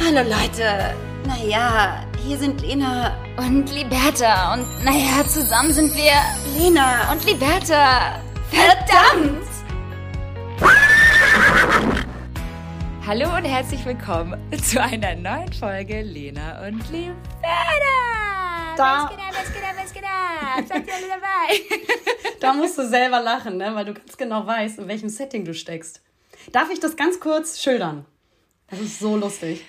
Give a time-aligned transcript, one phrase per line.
[0.00, 0.94] Hallo Leute.
[1.26, 4.54] Naja, hier sind Lena und Liberta.
[4.54, 6.12] Und naja, zusammen sind wir
[6.58, 8.20] Lena und Liberta.
[8.50, 9.46] Verdammt!
[13.06, 17.16] Hallo und herzlich willkommen zu einer neuen Folge Lena und Liberta.
[18.76, 20.64] Da- Was geht ab, was geht ab, was geht ab?
[20.68, 22.36] Seid ihr alle dabei?
[22.40, 23.74] Da musst du selber lachen, ne?
[23.74, 26.00] weil du ganz genau weißt, in welchem Setting du steckst.
[26.52, 28.06] Darf ich das ganz kurz schildern?
[28.70, 29.62] Das ist so lustig.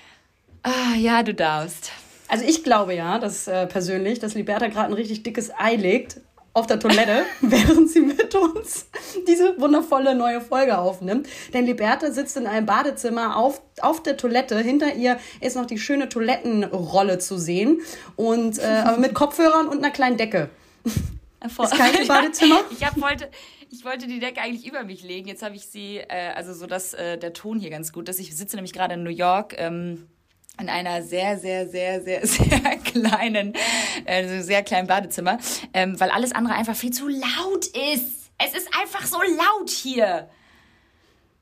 [0.64, 1.92] Ah, ja, du darfst.
[2.28, 6.22] Also ich glaube ja, dass äh, persönlich, dass Liberta gerade ein richtig dickes Ei legt
[6.54, 8.88] auf der Toilette, während sie mit uns
[9.28, 11.28] diese wundervolle neue Folge aufnimmt.
[11.54, 14.60] Denn Liberta sitzt in einem Badezimmer auf, auf der Toilette.
[14.60, 17.82] Hinter ihr ist noch die schöne Toilettenrolle zu sehen.
[18.16, 20.50] Und äh, aber mit Kopfhörern und einer kleinen Decke.
[21.44, 22.62] Ist kalt im Badezimmer?
[22.72, 23.30] Ich hab, wollte,
[23.70, 25.28] ich wollte die Decke eigentlich über mich legen.
[25.28, 28.20] Jetzt habe ich sie, äh, also so dass äh, der Ton hier ganz gut ist.
[28.20, 29.56] Ich sitze nämlich gerade in New York.
[29.58, 30.08] Ähm,
[30.62, 33.54] in einer sehr, sehr, sehr, sehr, sehr kleinen,
[34.06, 35.38] äh, sehr kleinen Badezimmer,
[35.74, 38.32] ähm, weil alles andere einfach viel zu laut ist.
[38.38, 40.30] Es ist einfach so laut hier.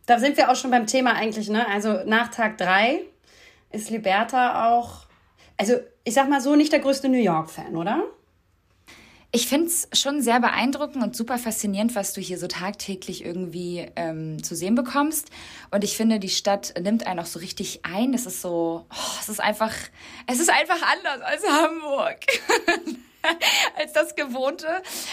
[0.05, 1.67] Da sind wir auch schon beim Thema eigentlich, ne?
[1.67, 3.01] Also nach Tag drei
[3.71, 5.05] ist Liberta auch,
[5.57, 8.03] also ich sag mal so, nicht der größte New York-Fan, oder?
[9.31, 13.87] Ich finde es schon sehr beeindruckend und super faszinierend, was du hier so tagtäglich irgendwie
[13.95, 15.29] ähm, zu sehen bekommst.
[15.69, 18.15] Und ich finde, die Stadt nimmt einen auch so richtig ein.
[18.15, 19.73] Es ist so, oh, es ist einfach,
[20.25, 22.17] es ist einfach anders als Hamburg.
[23.77, 24.67] als das Gewohnte.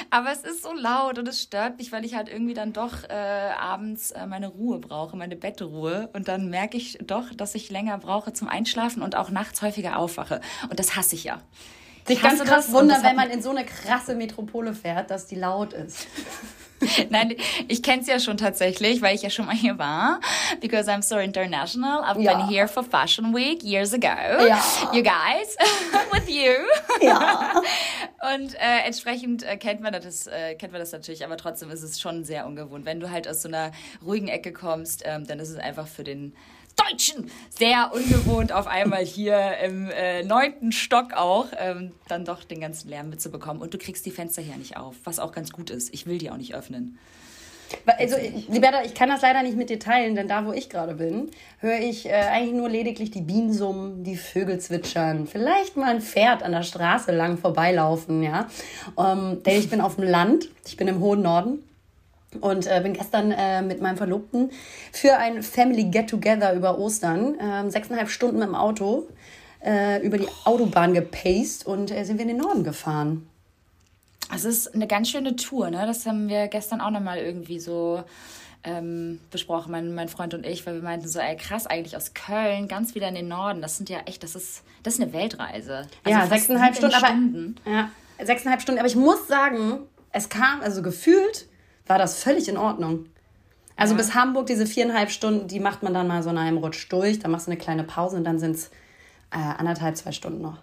[0.08, 3.04] Aber es ist so laut und es stört mich, weil ich halt irgendwie dann doch
[3.04, 6.08] äh, abends äh, meine Ruhe brauche, meine Bettruhe.
[6.14, 9.98] Und dann merke ich doch, dass ich länger brauche zum Einschlafen und auch nachts häufiger
[9.98, 10.40] aufwache.
[10.70, 11.42] Und das hasse ich ja.
[12.06, 15.34] Sich Ich ganz krass wundern, wenn man in so eine krasse Metropole fährt, dass die
[15.36, 16.06] laut ist.
[17.08, 17.34] Nein,
[17.68, 20.20] ich kenne es ja schon tatsächlich, weil ich ja schon mal hier war.
[20.60, 22.02] Because I'm so international.
[22.04, 22.34] I've Ja.
[22.36, 24.06] been here for Fashion Week years ago.
[24.46, 24.62] Ja.
[24.92, 25.56] You guys,
[26.12, 26.52] with you.
[27.00, 27.62] Ja.
[28.36, 31.82] Und äh, entsprechend äh, kennt man das, äh, kennt man das natürlich, aber trotzdem ist
[31.82, 32.84] es schon sehr ungewohnt.
[32.84, 33.72] Wenn du halt aus so einer
[34.04, 36.34] ruhigen Ecke kommst, ähm, dann ist es einfach für den
[36.76, 42.60] Deutschen sehr ungewohnt, auf einmal hier im äh, neunten Stock auch ähm, dann doch den
[42.60, 43.62] ganzen Lärm mitzubekommen.
[43.62, 45.92] Und du kriegst die Fenster hier nicht auf, was auch ganz gut ist.
[45.94, 46.98] Ich will die auch nicht öffnen.
[47.86, 48.16] Also,
[48.48, 51.30] Liberta, ich kann das leider nicht mit dir teilen, denn da, wo ich gerade bin,
[51.58, 56.00] höre ich äh, eigentlich nur lediglich die Bienen summen, die Vögel zwitschern, vielleicht mal ein
[56.00, 58.48] Pferd an der Straße lang vorbeilaufen, ja.
[58.98, 61.65] Ähm, denn ich bin auf dem Land, ich bin im hohen Norden.
[62.38, 64.50] Und äh, bin gestern äh, mit meinem Verlobten
[64.92, 69.06] für ein Family Get-Together über Ostern ähm, sechseinhalb Stunden mit dem Auto
[69.64, 73.28] äh, über die Autobahn gepaced und äh, sind wir in den Norden gefahren.
[74.34, 75.86] Es ist eine ganz schöne Tour, ne?
[75.86, 78.02] Das haben wir gestern auch nochmal irgendwie so
[78.64, 82.12] ähm, besprochen, mein, mein Freund und ich, weil wir meinten so, ey, krass, eigentlich aus
[82.14, 83.62] Köln ganz wieder in den Norden.
[83.62, 85.86] Das sind ja echt, das ist, das ist eine Weltreise.
[86.04, 87.56] Also ja, sechseinhalb Stunden, Stunden.
[87.64, 87.90] aber ja,
[88.24, 88.80] sechseinhalb Stunden.
[88.80, 89.80] Aber ich muss sagen,
[90.10, 91.46] es kam, also gefühlt
[91.86, 93.06] war das völlig in Ordnung.
[93.76, 93.98] Also Ja.
[93.98, 97.18] bis Hamburg, diese viereinhalb Stunden, die macht man dann mal so in einem Rutsch durch.
[97.18, 98.68] Dann machst du eine kleine Pause und dann sind es
[99.30, 100.58] äh, anderthalb, zwei Stunden noch.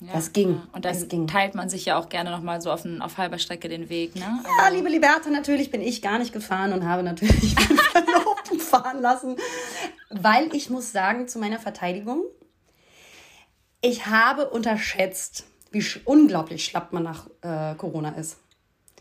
[0.00, 0.50] Ja, das ging.
[0.56, 0.62] ja.
[0.72, 1.26] Und dann das ging.
[1.26, 4.14] teilt man sich ja auch gerne nochmal so auf, ein, auf halber Strecke den Weg,
[4.16, 4.42] ne?
[4.60, 9.00] Ja, liebe Liberta, natürlich bin ich gar nicht gefahren und habe natürlich meinen Verlobten fahren
[9.00, 9.36] lassen.
[10.10, 12.22] Weil ich muss sagen, zu meiner Verteidigung,
[13.80, 18.36] ich habe unterschätzt, wie sch unglaublich schlapp man nach äh, Corona ist.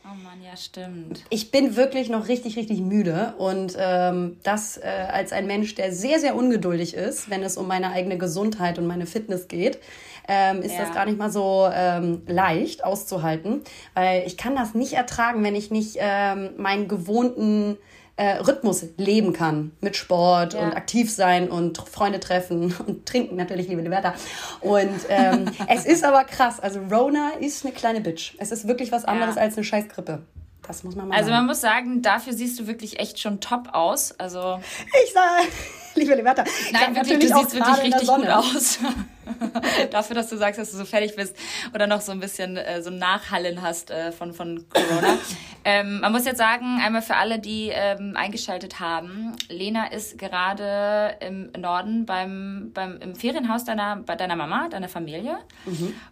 [0.08, 1.24] Oh Mann, ja, stimmt.
[1.32, 5.92] Ich bin wirklich noch richtig, richtig müde und ähm, das äh, als ein Mensch, der
[5.92, 9.80] sehr, sehr ungeduldig ist, wenn es um meine eigene Gesundheit und meine Fitness geht,
[10.28, 10.84] ähm, ist Ja.
[10.86, 13.62] das gar nicht mal so ähm, leicht auszuhalten,
[13.96, 17.78] weil ich kann das nicht ertragen, wenn ich nicht ähm, meinen gewohnten
[18.18, 20.62] äh, Rhythmus leben kann mit Sport Ja.
[20.62, 24.14] und aktiv sein und Freunde treffen und trinken natürlich, liebe Liberta.
[24.62, 28.36] Und ähm, es ist aber krass, also Rona ist eine kleine Bitch.
[28.38, 29.42] Es ist wirklich was anderes Ja.
[29.42, 30.22] als eine Scheißgrippe.
[30.68, 31.38] Das muss man mal Also sagen.
[31.42, 34.18] man muss sagen, dafür siehst du wirklich echt schon top aus.
[34.20, 34.60] Also
[35.06, 35.48] Ich sage,
[36.06, 38.80] liebe Liberta, Nein, wirklich, du siehst wirklich richtig gut aus.
[39.92, 41.36] Dafür, dass du sagst, dass du so fertig bist
[41.74, 45.18] oder noch so ein bisschen äh, so ein Nachhallen hast äh, von, von Corona.
[45.66, 51.16] ähm, man muss jetzt sagen, einmal für alle, die ähm, eingeschaltet haben, Lena ist gerade
[51.22, 55.38] im Norden beim, beim, im Ferienhaus deiner, bei deiner Mama, deiner Familie.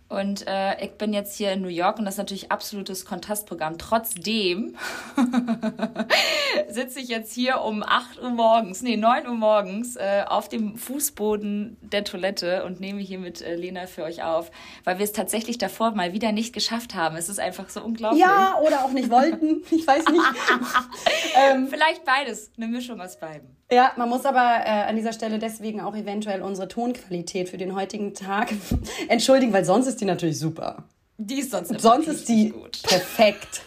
[0.09, 3.77] Und äh, ich bin jetzt hier in New York und das ist natürlich absolutes Kontrastprogramm.
[3.77, 4.75] Trotzdem
[6.67, 10.77] sitze ich jetzt hier um 8 Uhr morgens, nee, 9 Uhr morgens äh, auf dem
[10.77, 14.51] Fußboden der Toilette und nehme hier mit äh, Lena für euch auf,
[14.83, 17.15] weil wir es tatsächlich davor mal wieder nicht geschafft haben.
[17.15, 18.21] Es ist einfach so unglaublich.
[18.21, 19.63] Ja, oder auch nicht wollten.
[19.71, 20.23] Ich weiß nicht.
[21.51, 23.55] ähm, Vielleicht beides, eine Mischung aus beiden.
[23.71, 27.75] Ja, man muss aber äh, an dieser Stelle deswegen auch eventuell unsere Tonqualität für den
[27.75, 28.53] heutigen Tag
[29.07, 30.83] entschuldigen, weil sonst ist die natürlich super.
[31.17, 32.81] Die ist sonst Sonst ist die gut.
[32.83, 33.61] perfekt.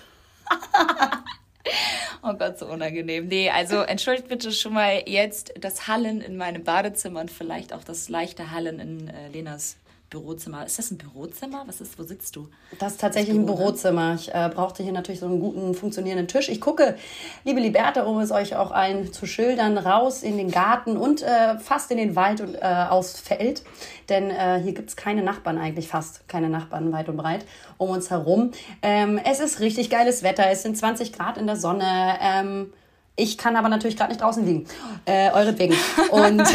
[2.28, 3.28] Oh Gott, so unangenehm.
[3.28, 7.84] Nee, also entschuldigt bitte schon mal jetzt das Hallen in meinem Badezimmer und vielleicht auch
[7.84, 9.76] das leichte Hallen in äh, Lenas
[10.10, 10.64] Bürozimmer.
[10.64, 11.64] Ist das ein Bürozimmer?
[11.66, 12.48] Was ist, wo sitzt du?
[12.78, 14.14] Das ist tatsächlich Büro, ein Bürozimmer.
[14.14, 16.48] Ich äh, brauchte hier natürlich so einen guten, funktionierenden Tisch.
[16.48, 16.96] Ich gucke,
[17.44, 21.58] liebe Liberta, um es euch auch allen zu schildern, raus in den Garten und äh,
[21.58, 23.62] fast in den Wald und äh, aufs Feld.
[24.08, 27.44] Denn äh, hier gibt es keine Nachbarn eigentlich, fast keine Nachbarn weit und breit
[27.78, 28.52] um uns herum.
[28.82, 30.48] Ähm, es ist richtig geiles Wetter.
[30.50, 32.18] Es sind 20 Grad in der Sonne.
[32.20, 32.72] Ähm,
[33.16, 34.66] ich kann aber natürlich gerade nicht draußen liegen.
[35.06, 35.74] Äh, euretwegen.
[36.10, 36.46] Und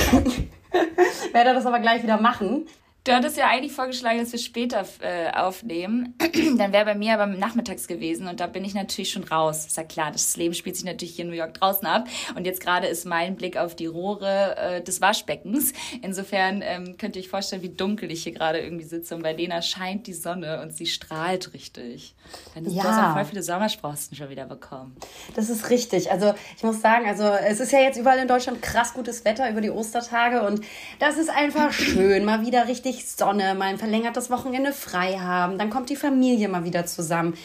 [1.33, 2.67] werde das aber gleich wieder machen.
[3.03, 6.13] Du hattest ja eigentlich vorgeschlagen, dass wir später äh, aufnehmen.
[6.57, 9.65] Dann wäre bei mir aber nachmittags gewesen und da bin ich natürlich schon raus.
[9.65, 12.07] Ist ja klar, das Leben spielt sich natürlich hier in New York draußen ab.
[12.35, 15.73] Und jetzt gerade ist mein Blick auf die Rohre äh, des Waschbeckens.
[16.03, 19.15] Insofern ähm, könnt ihr euch vorstellen, wie dunkel ich hier gerade irgendwie sitze.
[19.15, 22.13] Und bei Lena scheint die Sonne und sie strahlt richtig.
[22.53, 22.83] Dann ist ja.
[22.83, 24.95] du auch voll viele Sommersprossen schon wieder bekommen.
[25.35, 26.11] Das ist richtig.
[26.11, 29.49] Also ich muss sagen, also es ist ja jetzt überall in Deutschland krass gutes Wetter
[29.49, 30.61] über die Ostertage und
[30.99, 35.57] das ist einfach schön, mal wieder richtig richtig Sonne, mal ein verlängertes Wochenende frei haben.
[35.57, 37.35] Dann kommt die Familie mal wieder zusammen.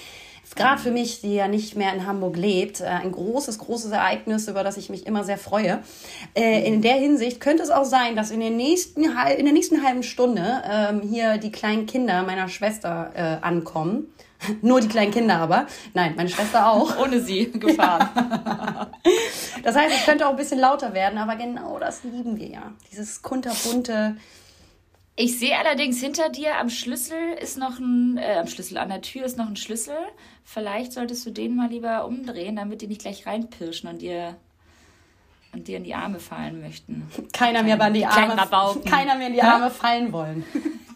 [0.55, 4.49] Gerade für mich, die ja nicht mehr in Hamburg lebt, äh, ein großes, großes Ereignis,
[4.49, 5.83] über das ich mich immer sehr freue.
[6.35, 9.85] Äh, in der Hinsicht könnte es auch sein, dass in, den nächsten, in der nächsten
[9.85, 14.07] halben Stunde ähm, hier die kleinen Kinder meiner Schwester äh, ankommen.
[14.63, 15.67] Nur die kleinen Kinder aber.
[15.95, 16.97] Nein, meine Schwester auch.
[17.03, 18.09] Ohne sie gefahren.
[19.63, 22.73] das heißt, es könnte auch ein bisschen lauter werden, aber genau das lieben wir ja.
[22.91, 24.17] Dieses kunterbunte,
[25.17, 29.01] ich sehe allerdings hinter dir am Schlüssel ist noch ein, äh, am Schlüssel an der
[29.01, 29.97] Tür ist noch ein Schlüssel.
[30.45, 34.37] Vielleicht solltest du den mal lieber umdrehen, damit die nicht gleich reinpirschen und dir
[35.53, 37.11] und dir in die Arme fallen möchten.
[37.33, 38.37] Keiner mehr an die Arme,
[38.85, 40.45] keiner mehr in die Arme fallen wollen.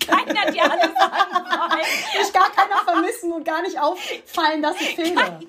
[0.07, 1.87] keiner die Arme fallen wollen.
[2.21, 5.15] Ich gar keiner vermissen und gar nicht auffallen, dass ich fehle.
[5.15, 5.47] Kein,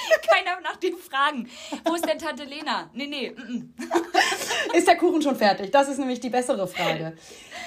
[0.28, 1.48] keiner nach dir fragen.
[1.84, 2.90] Wo ist denn Tante Lena?
[2.92, 3.30] Nee, nee.
[3.30, 4.74] Mm -mm.
[4.76, 5.70] Ist der Kuchen schon fertig?
[5.70, 7.14] Das ist nämlich die bessere Frage.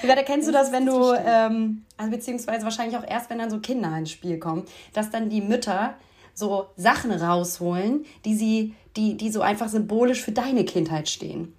[0.02, 3.50] Wie weit kennst du das, wenn du, ähm, also beziehungsweise wahrscheinlich auch erst, wenn dann
[3.50, 5.94] so Kinder ins Spiel kommen, dass dann die Mütter
[6.34, 11.54] so Sachen rausholen, die sie, die, die so einfach symbolisch für deine Kindheit stehen.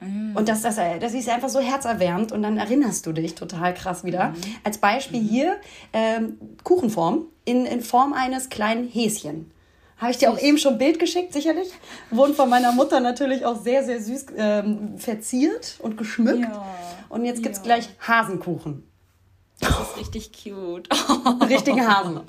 [0.00, 0.36] Mhm.
[0.36, 4.04] Und das, das, das ist einfach so herzerwärmend und dann erinnerst du dich total krass
[4.04, 4.30] wieder.
[4.30, 4.36] Mhm.
[4.64, 5.28] Als Beispiel mhm.
[5.28, 5.56] hier
[5.92, 9.50] ähm, Kuchenform in, in Form eines kleinen Häschen.
[10.04, 11.70] Habe ich dir auch eben schon ein Bild geschickt, sicherlich.
[12.10, 16.40] Wurden von meiner Mutter natürlich auch sehr, sehr süß ähm, verziert und geschmückt.
[16.40, 16.62] Ja.
[17.08, 17.64] Und jetzt gibt es ja.
[17.64, 18.86] gleich Hasenkuchen.
[19.60, 20.90] Das ist richtig cute.
[21.48, 22.20] Richtige Hasen.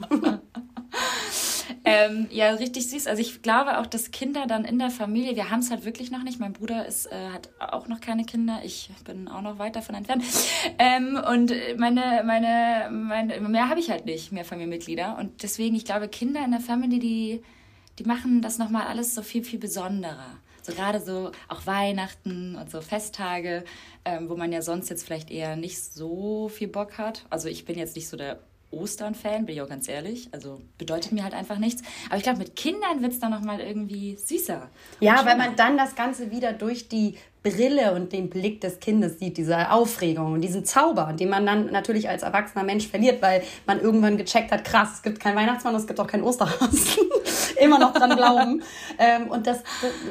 [1.83, 3.07] ähm, ja, richtig süß.
[3.07, 6.11] Also ich glaube auch, dass Kinder dann in der Familie, wir haben es halt wirklich
[6.11, 6.39] noch nicht.
[6.39, 8.61] Mein Bruder ist, äh, hat auch noch keine Kinder.
[8.63, 10.23] Ich bin auch noch weit davon entfernt.
[10.79, 15.17] Ähm, und meine, meine, meine, mehr habe ich halt nicht, mehr Familienmitglieder.
[15.19, 17.43] Und deswegen, ich glaube, Kinder in der Familie, die,
[17.99, 20.37] die machen das nochmal alles so viel, viel besonderer.
[20.61, 23.63] So gerade so auch Weihnachten und so Festtage,
[24.03, 27.25] ähm, wo man ja sonst jetzt vielleicht eher nicht so viel Bock hat.
[27.29, 28.39] Also ich bin jetzt nicht so der
[28.75, 30.29] Ostern-Fan, bin ich auch ganz ehrlich.
[30.31, 31.81] Also bedeutet mir halt einfach nichts.
[32.07, 34.69] Aber ich glaube, mit Kindern wird es dann nochmal irgendwie süßer.
[34.99, 39.19] Ja, weil man dann das Ganze wieder durch die Brille und den Blick des Kindes
[39.19, 43.43] sieht, diese Aufregung und diesen Zauber, den man dann natürlich als erwachsener Mensch verliert, weil
[43.67, 47.05] man irgendwann gecheckt hat, krass, es gibt keinen Weihnachtsmann, es gibt auch keinen Osterhasen.
[47.61, 48.63] Immer noch dran glauben.
[48.97, 49.59] ähm, und das,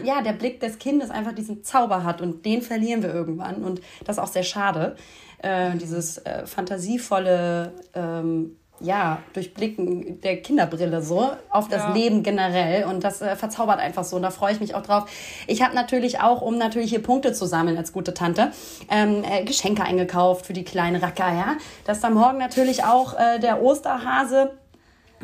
[0.05, 3.81] ja, der Blick des Kindes einfach diesen Zauber hat und den verlieren wir irgendwann und
[4.05, 4.97] das ist auch sehr schade.
[5.45, 11.93] Äh, dieses äh, fantasievolle ähm, ja, Durchblicken der Kinderbrille so auf das ja.
[11.93, 15.05] Leben generell und das äh, verzaubert einfach so und da freue ich mich auch drauf.
[15.47, 18.53] Ich habe natürlich auch, um natürlich hier Punkte zu sammeln als gute Tante,
[18.91, 23.39] ähm, äh, Geschenke eingekauft für die kleinen Racker, ja, dass da morgen natürlich auch äh,
[23.39, 24.53] der Osterhase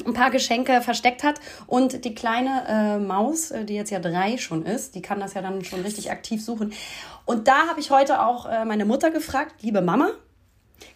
[0.06, 4.38] ein paar Geschenke versteckt hat und die kleine äh, Maus, äh, die jetzt ja drei
[4.38, 6.73] schon ist, die kann das ja dann schon richtig aktiv suchen.
[7.25, 10.11] Und da habe ich heute auch äh, meine Mutter gefragt, liebe Mama,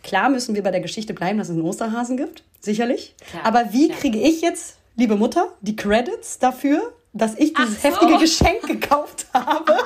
[0.02, 3.14] Klar müssen wir bei der Geschichte bleiben, dass es einen Osterhasen gibt, sicherlich.
[3.30, 4.00] Klar, Aber wie klar.
[4.00, 7.88] kriege ich jetzt, liebe Mutter, die Credits dafür, dass ich dieses so.
[7.88, 9.76] heftige Geschenk gekauft habe?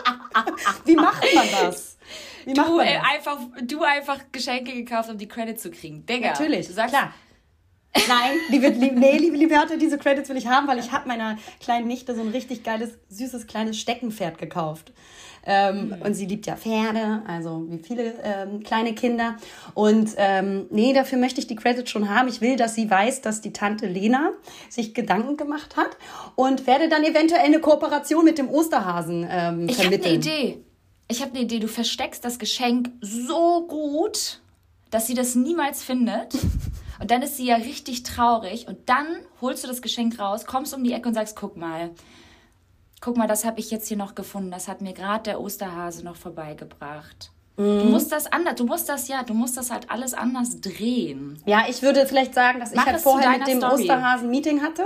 [0.85, 1.97] wie macht man das?
[2.45, 6.07] Wie du, äh, einfach, du einfach Geschenke gekauft, um die Credits zu kriegen.
[6.07, 7.13] Digga, Natürlich, du sagst, klar.
[7.95, 11.39] Nein, liebe, liebe, nee, liebe Liberta, diese Credits will ich haben, weil ich habe meiner
[11.61, 14.93] kleinen Nichte so ein richtig geiles, süßes, kleines Steckenpferd gekauft.
[15.47, 16.03] Ähm, mhm.
[16.03, 19.37] Und sie liebt ja Pferde, also wie viele ähm, kleine Kinder.
[19.73, 22.29] Und ähm, nee, dafür möchte ich die Credits schon haben.
[22.29, 24.33] Ich will, dass sie weiß, dass die Tante Lena
[24.69, 25.97] sich Gedanken gemacht hat
[26.35, 30.21] und werde dann eventuell eine Kooperation mit dem Osterhasen ähm, ich vermitteln.
[30.21, 30.65] Ich habe eine Idee.
[31.11, 31.61] Ich habe eine Idee.
[31.61, 34.41] Du versteckst das Geschenk so gut,
[34.91, 36.35] dass sie das niemals findet.
[37.01, 38.67] Und dann ist sie ja richtig traurig.
[38.67, 39.07] Und dann
[39.41, 41.91] holst du das Geschenk raus, kommst um die Ecke und sagst, guck mal,
[43.01, 44.51] guck mal, das habe ich jetzt hier noch gefunden.
[44.51, 47.31] Das hat mir gerade der Osterhase noch vorbeigebracht.
[47.57, 47.79] Mhm.
[47.81, 51.43] Du musst das anders, du musst das ja, du musst das halt alles anders drehen.
[51.47, 53.83] Ja, ich würde vielleicht sagen, dass Mach ich halt vorher mit dem Story.
[53.83, 54.85] Osterhasen Meeting hatte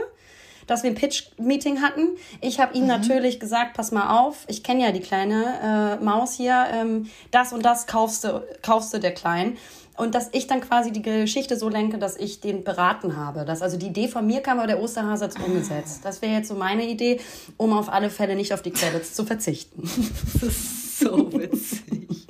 [0.66, 2.10] dass wir ein Pitch-Meeting hatten.
[2.40, 2.88] Ich habe ihm mhm.
[2.88, 7.52] natürlich gesagt, pass mal auf, ich kenne ja die kleine äh, Maus hier, ähm, das
[7.52, 9.56] und das kaufst du, kaufst du der Kleinen.
[9.96, 13.44] Und dass ich dann quasi die Geschichte so lenke, dass ich den beraten habe.
[13.44, 16.00] Dass also die Idee von mir kam, aber der Osterhase hat es umgesetzt.
[16.04, 17.20] Das wäre jetzt so meine Idee,
[17.56, 19.82] um auf alle Fälle nicht auf die Credits zu verzichten.
[20.34, 22.26] Das ist so witzig.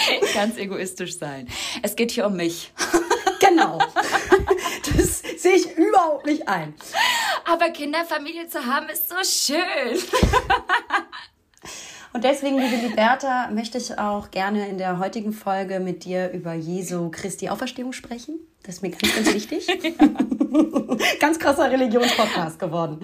[0.34, 1.48] Ganz egoistisch sein.
[1.82, 2.72] Es geht hier um mich.
[3.40, 3.78] Genau.
[3.78, 6.74] Das sehe ich überhaupt nicht ein.
[7.46, 9.98] Aber Kinderfamilie zu haben ist so schön.
[12.12, 16.54] Und deswegen, liebe Liberta, möchte ich auch gerne in der heutigen Folge mit dir über
[16.54, 18.40] Jesu Christi Auferstehung sprechen.
[18.64, 19.66] Das ist mir ganz, ganz wichtig.
[21.20, 22.98] ganz krasser Religionspodcast geworden.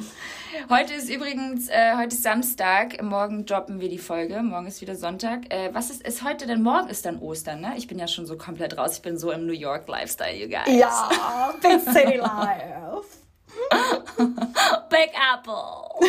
[0.68, 4.96] Heute ist übrigens, äh, heute ist Samstag, morgen droppen wir die Folge, morgen ist wieder
[4.96, 5.52] Sonntag.
[5.52, 6.62] Äh, was ist, ist heute denn?
[6.62, 7.74] Morgen ist dann Ostern, ne?
[7.76, 10.48] Ich bin ja schon so komplett raus, ich bin so im New York Lifestyle, you
[10.48, 10.66] guys.
[10.66, 13.25] Ja, Big City Life.
[14.90, 16.08] Big Apple.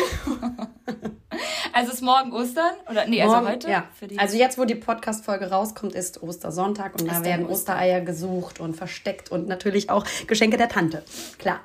[1.72, 2.74] also ist morgen Ostern?
[2.90, 3.70] Oder nee, also morgen, also heute?
[3.70, 3.88] Ja.
[4.16, 7.72] also jetzt, wo die Podcast-Folge rauskommt, ist Ostersonntag und ist da werden Oster.
[7.74, 11.04] Ostereier gesucht und versteckt und natürlich auch Geschenke der Tante.
[11.38, 11.60] Klar.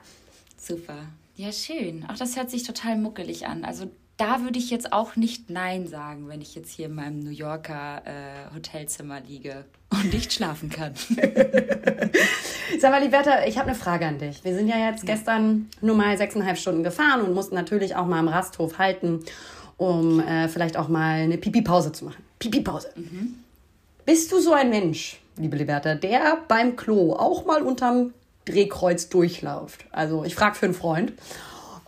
[0.57, 0.95] Super.
[1.35, 2.05] Ja, schön.
[2.09, 3.65] Auch das hört sich total muckelig an.
[3.65, 7.19] Also da würde ich jetzt auch nicht Nein sagen, wenn ich jetzt hier in meinem
[7.19, 10.93] New Yorker äh, Hotelzimmer liege und nicht schlafen kann.
[12.79, 14.43] Sag mal, Liberta, ich habe eine Frage an dich.
[14.43, 15.15] Wir sind ja jetzt ja.
[15.15, 19.21] gestern nur mal sechseinhalb Stunden gefahren und mussten natürlich auch mal am Rasthof halten,
[19.77, 22.23] um äh, vielleicht auch mal eine Pipi-Pause zu machen.
[22.39, 22.89] Pipi-Pause.
[22.95, 23.35] Mhm.
[24.05, 28.13] Bist du so ein Mensch, liebe Liberta, der beim Klo auch mal unterm
[28.45, 29.85] Drehkreuz durchläuft?
[29.91, 31.13] Also ich frage für einen Freund.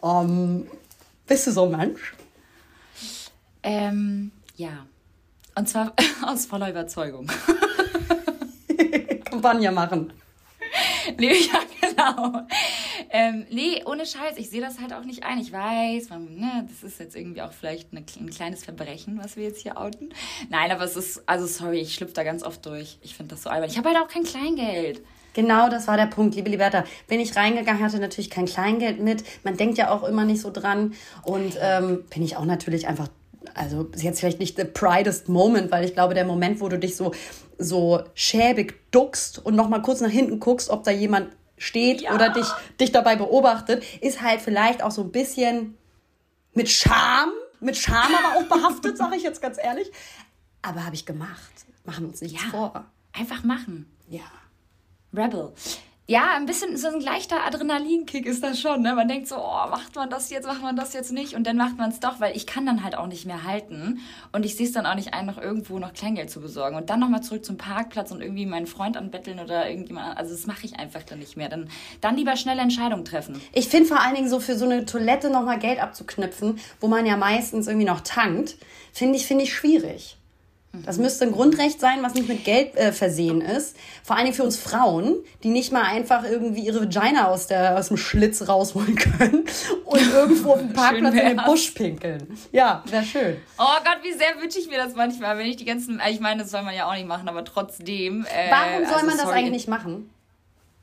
[0.01, 0.65] Ähm,
[1.27, 2.13] bist du so ein Mensch?
[3.63, 4.85] Ähm, ja.
[5.55, 5.93] Und zwar
[6.25, 7.27] aus voller Überzeugung.
[9.25, 10.13] Kampagne machen.
[11.17, 12.41] Nee, ja, genau.
[13.09, 15.39] Ähm, nee, ohne Scheiß, ich sehe das halt auch nicht ein.
[15.39, 19.35] Ich weiß, man, ne, das ist jetzt irgendwie auch vielleicht eine, ein kleines Verbrechen, was
[19.35, 20.13] wir jetzt hier outen.
[20.49, 22.97] Nein, aber es ist, also sorry, ich schlüpfe da ganz oft durch.
[23.01, 23.69] Ich finde das so albern.
[23.69, 25.03] Ich habe halt auch kein Kleingeld.
[25.35, 26.85] Genau, das war der Punkt, liebe Liberta.
[27.07, 29.23] Bin ich reingegangen, hatte natürlich kein Kleingeld mit.
[29.43, 30.93] Man denkt ja auch immer nicht so dran.
[31.23, 33.09] Und ähm, bin ich auch natürlich einfach
[33.53, 36.79] also ist jetzt vielleicht nicht the proudest moment, weil ich glaube, der Moment, wo du
[36.79, 37.13] dich so,
[37.59, 42.13] so schäbig duckst und nochmal kurz nach hinten guckst, ob da jemand steht ja.
[42.15, 42.47] oder dich,
[42.79, 45.77] dich dabei beobachtet, ist halt vielleicht auch so ein bisschen
[46.53, 49.91] mit Scham, mit Scham aber auch behaftet, sage ich jetzt ganz ehrlich.
[50.61, 51.51] Aber habe ich gemacht.
[51.85, 52.49] Machen wir uns nichts ja.
[52.49, 52.85] vor.
[53.13, 53.85] Einfach machen.
[54.09, 54.23] Ja.
[55.17, 55.53] Rebel.
[56.07, 58.83] Ja, ein bisschen so ein leichter Adrenalinkick ist das schon.
[58.83, 58.93] Ne?
[58.93, 61.33] Man denkt so, oh, macht man das jetzt, macht man das jetzt nicht?
[61.33, 64.01] Und dann macht man es doch, weil ich kann dann halt auch nicht mehr halten.
[64.31, 66.75] Und ich sehe es dann auch nicht ein, noch irgendwo noch Kleingeld zu besorgen.
[66.77, 70.15] Und dann nochmal zurück zum Parkplatz und irgendwie meinen Freund anbetteln oder irgendjemand.
[70.15, 71.49] Also das mache ich einfach dann nicht mehr.
[71.49, 71.69] Dann,
[72.01, 73.41] dann lieber schnelle Entscheidungen treffen.
[73.51, 77.07] Ich finde vor allen Dingen so für so eine Toilette nochmal Geld abzuknüpfen, wo man
[77.07, 78.57] ja meistens irgendwie noch tankt,
[78.93, 80.17] finde ich, finde ich schwierig.
[80.85, 83.75] Das müsste ein Grundrecht sein, was nicht mit Geld äh, versehen ist.
[84.03, 87.77] Vor allen Dingen für uns Frauen, die nicht mal einfach irgendwie ihre Vagina aus, der,
[87.77, 89.45] aus dem Schlitz rausholen können
[89.85, 92.37] und irgendwo auf dem Parkplatz in den Busch pinkeln.
[92.51, 93.37] Ja, wäre schön.
[93.57, 96.01] Oh Gott, wie sehr wünsche ich mir das manchmal, wenn ich die ganzen.
[96.09, 98.25] Ich meine, das soll man ja auch nicht machen, aber trotzdem.
[98.25, 100.09] Äh, Warum soll also, man das sorry, eigentlich nicht machen?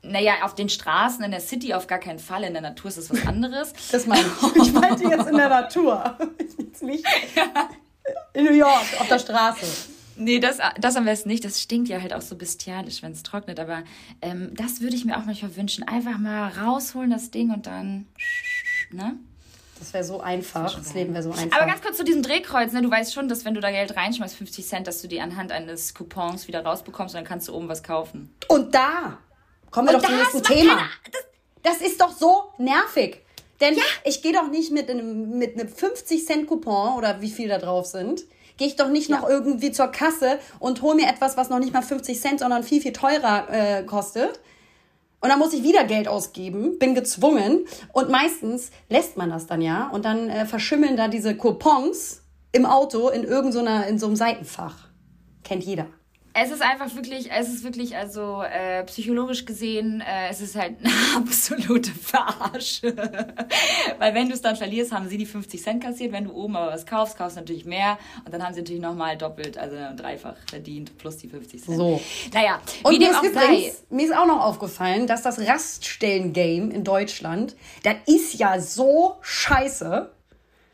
[0.05, 2.43] Naja, auf den Straßen, in der City auf gar keinen Fall.
[2.43, 3.71] In der Natur ist das was anderes.
[3.89, 4.63] Das meine ich.
[4.63, 6.17] Ich meinte jetzt in der Natur.
[6.57, 7.05] Jetzt nicht.
[7.35, 7.69] Ja.
[8.33, 9.65] In New York, auf der Straße.
[10.15, 11.43] Nee, das, das am besten nicht.
[11.43, 13.59] Das stinkt ja halt auch so bestialisch, wenn es trocknet.
[13.59, 13.83] Aber
[14.21, 15.87] ähm, das würde ich mir auch manchmal wünschen.
[15.87, 18.07] Einfach mal rausholen, das Ding und dann.
[18.91, 19.17] Ne?
[19.79, 20.75] Das wäre so einfach.
[20.75, 21.57] Das, Leben wäre so einfach.
[21.57, 22.71] Aber ganz kurz zu diesem Drehkreuz.
[22.73, 22.81] Ne?
[22.81, 25.51] Du weißt schon, dass wenn du da Geld reinschmeißt, 50 Cent, dass du die anhand
[25.51, 28.33] eines Coupons wieder rausbekommst und dann kannst du oben was kaufen.
[28.47, 29.17] Und da
[29.71, 30.75] kommen wir und doch zum nächsten Thema.
[30.75, 33.22] Keine, das, das ist doch so nervig.
[33.63, 33.83] Denn ja.
[34.03, 37.57] ich gehe doch nicht mit einem, mit einem 50 Cent Coupon oder wie viel da
[37.57, 38.25] drauf sind,
[38.57, 39.17] gehe ich doch nicht ja.
[39.17, 42.63] noch irgendwie zur Kasse und hole mir etwas, was noch nicht mal 50 Cent, sondern
[42.63, 44.41] viel, viel teurer äh, kostet.
[45.21, 47.65] Und dann muss ich wieder Geld ausgeben, bin gezwungen.
[47.93, 49.87] Und meistens lässt man das dann ja.
[49.87, 54.89] Und dann äh, verschimmeln da diese Coupons im Auto in irgendeiner, in so einem Seitenfach.
[55.45, 55.87] Kennt jeder.
[56.35, 60.77] Es ist einfach wirklich, es ist wirklich, also äh, psychologisch gesehen, äh, es ist halt
[60.83, 62.95] eine absolute Verarsche.
[63.99, 66.11] Weil wenn du es dann verlierst, haben sie die 50 Cent kassiert.
[66.11, 67.99] Wenn du oben aber was kaufst, kaufst du natürlich mehr.
[68.25, 71.77] Und dann haben sie natürlich nochmal doppelt, also dreifach verdient, plus die 50 Cent.
[71.77, 72.01] So.
[72.33, 77.55] Naja, und mir ist, übrigens, mir ist auch noch aufgefallen, dass das Raststellen-Game in Deutschland,
[77.83, 80.11] das ist ja so scheiße.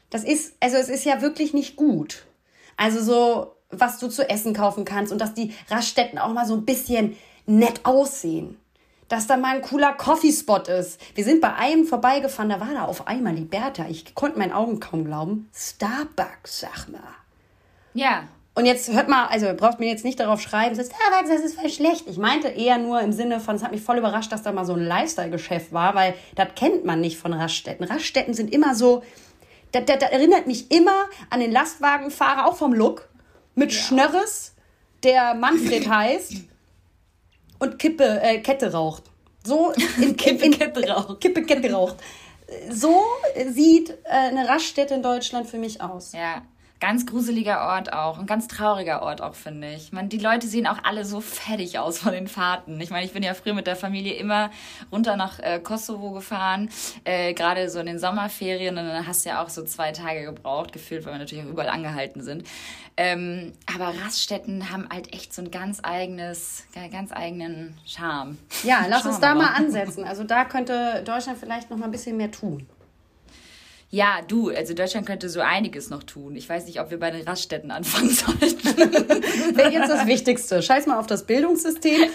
[0.10, 2.26] Das ist, also es ist ja wirklich nicht gut.
[2.78, 6.56] Also so, was du zu essen kaufen kannst und dass die Raststätten auch mal so
[6.56, 8.58] ein bisschen nett aussehen.
[9.08, 11.02] Dass da mal ein cooler Coffeespot ist.
[11.16, 13.88] Wir sind bei einem vorbeigefahren, da war da auf einmal Liberta.
[13.90, 15.50] Ich konnte meinen Augen kaum glauben.
[15.56, 17.02] Starbucks, sag mal.
[17.94, 18.24] Ja.
[18.56, 21.70] Und jetzt hört mal, also braucht mir jetzt nicht darauf schreiben, Starbucks, das ist voll
[21.70, 22.08] schlecht.
[22.08, 24.66] Ich meinte eher nur im Sinne von, es hat mich voll überrascht, dass da mal
[24.66, 27.86] so ein Lifestyle-Geschäft war, weil das kennt man nicht von Raststätten.
[27.86, 29.02] Raststätten sind immer so,
[29.72, 33.09] das, das, das erinnert mich immer an den Lastwagenfahrer, auch vom Look
[33.60, 33.80] mit ja.
[33.80, 34.54] Schnörres,
[35.04, 36.34] der Manfred heißt
[37.60, 39.04] und Kippe, äh, Kette raucht.
[39.44, 41.22] So in, Kippe, in, Kette raucht.
[41.22, 41.98] Kippe, Kette raucht.
[42.72, 43.04] So
[43.52, 46.14] sieht äh, eine Raststätte in Deutschland für mich aus.
[46.14, 46.42] Ja.
[46.80, 48.20] Ganz gruseliger Ort auch.
[48.20, 49.92] Ein ganz trauriger Ort auch, finde ich.
[49.92, 52.80] Man, die Leute sehen auch alle so fertig aus von den Fahrten.
[52.80, 54.50] Ich meine, ich bin ja früher mit der Familie immer
[54.90, 56.70] runter nach äh, Kosovo gefahren,
[57.04, 58.78] äh, gerade so in den Sommerferien.
[58.78, 61.50] Und dann hast du ja auch so zwei Tage gebraucht, gefühlt, weil wir natürlich auch
[61.50, 62.48] überall angehalten sind.
[62.96, 68.38] Ähm, aber Raststätten haben halt echt so ein ganz eigenes, ganz eigenen Charme.
[68.64, 70.06] Ja, lass Charme uns da mal ansetzen.
[70.06, 72.68] Also da könnte Deutschland vielleicht noch mal ein bisschen mehr tun.
[73.92, 76.36] Ja, du, also Deutschland könnte so einiges noch tun.
[76.36, 78.78] Ich weiß nicht, ob wir bei den Raststätten anfangen sollten.
[79.56, 80.62] Wäre jetzt das Wichtigste.
[80.62, 82.10] Scheiß mal auf das Bildungssystem.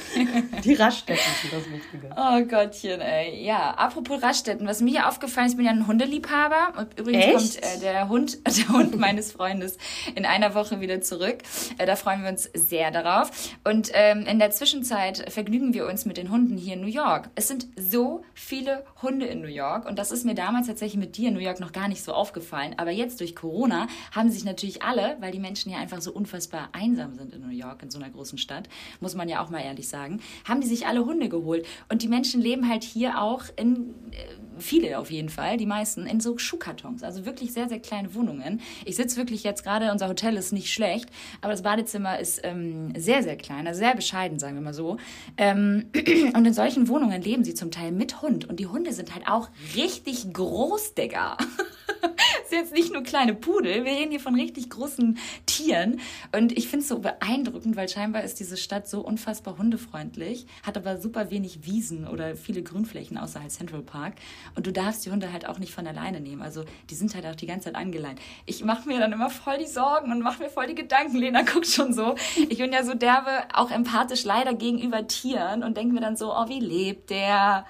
[0.63, 2.15] Die Raststätten sind das Wichtige.
[2.17, 3.45] Oh Gottchen, ey.
[3.45, 6.79] Ja, apropos Raststätten, was mir hier aufgefallen ist, ich bin ja ein Hundeliebhaber.
[6.79, 7.63] Und übrigens Echt?
[7.63, 9.77] kommt äh, der Hund, der Hund meines Freundes
[10.15, 11.39] in einer Woche wieder zurück.
[11.79, 13.33] Äh, da freuen wir uns sehr darauf.
[13.65, 17.31] Und ähm, in der Zwischenzeit vergnügen wir uns mit den Hunden hier in New York.
[17.35, 19.89] Es sind so viele Hunde in New York.
[19.89, 22.13] Und das ist mir damals tatsächlich mit dir in New York noch gar nicht so
[22.13, 22.75] aufgefallen.
[22.77, 26.69] Aber jetzt durch Corona haben sich natürlich alle, weil die Menschen ja einfach so unfassbar
[26.73, 28.69] einsam sind in New York, in so einer großen Stadt,
[29.01, 31.67] muss man ja auch mal ehrlich sagen, haben die sich alle Hunde geholt.
[31.89, 36.07] Und die Menschen leben halt hier auch in, äh, viele auf jeden Fall, die meisten,
[36.07, 37.03] in so Schuhkartons.
[37.03, 38.61] Also wirklich sehr, sehr kleine Wohnungen.
[38.85, 41.09] Ich sitze wirklich jetzt gerade, unser Hotel ist nicht schlecht,
[41.41, 44.99] aber das Badezimmer ist ähm, sehr, sehr klein, also sehr bescheiden, sagen wir mal so.
[45.37, 45.87] Ähm,
[46.35, 48.49] und in solchen Wohnungen leben sie zum Teil mit Hund.
[48.49, 51.37] Und die Hunde sind halt auch richtig groß, Digga.
[52.41, 56.01] das sind jetzt nicht nur kleine Pudel, wir reden hier von richtig großen Tieren.
[56.33, 60.77] Und ich finde es so beeindruckend, weil scheinbar ist diese Stadt so unfassbar hundefreundlich, hat
[60.77, 64.15] aber super wenig Wiesen oder viele Grünflächen außer halt Central Park.
[64.55, 66.43] Und du darfst die Hunde halt auch nicht von alleine nehmen.
[66.43, 68.21] Also die sind halt auch die ganze Zeit angeleint.
[68.47, 71.17] Ich mache mir dann immer voll die Sorgen und mache mir voll die Gedanken.
[71.17, 72.15] Lena guckt schon so.
[72.37, 76.33] Ich bin ja so derbe, auch empathisch leider gegenüber Tieren und denke mir dann so,
[76.33, 77.67] oh, wie lebt der?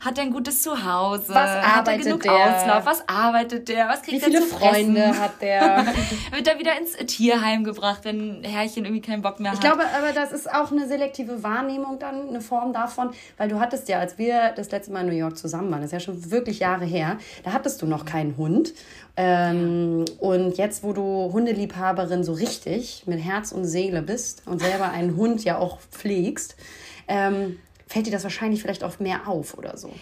[0.00, 1.28] Hat er ein gutes Zuhause?
[1.28, 2.32] Was arbeitet genug der?
[2.32, 2.86] Auslauf?
[2.86, 3.88] Was arbeitet der?
[3.88, 5.20] Was kriegt Wie viele Freunde essen?
[5.20, 5.86] hat der?
[6.32, 9.58] Wird er wieder ins Tierheim gebracht, wenn Herrchen irgendwie keinen Bock mehr hat?
[9.58, 13.58] Ich glaube, aber das ist auch eine selektive Wahrnehmung dann, eine Form davon, weil du
[13.60, 16.00] hattest ja, als wir das letzte Mal in New York zusammen waren, das ist ja
[16.00, 18.74] schon wirklich Jahre her, da hattest du noch keinen Hund.
[19.16, 24.90] Ähm, und jetzt, wo du Hundeliebhaberin so richtig mit Herz und Seele bist und selber
[24.90, 26.54] einen Hund ja auch pflegst,
[27.08, 29.92] ähm, fällt dir das wahrscheinlich vielleicht auch mehr auf oder so.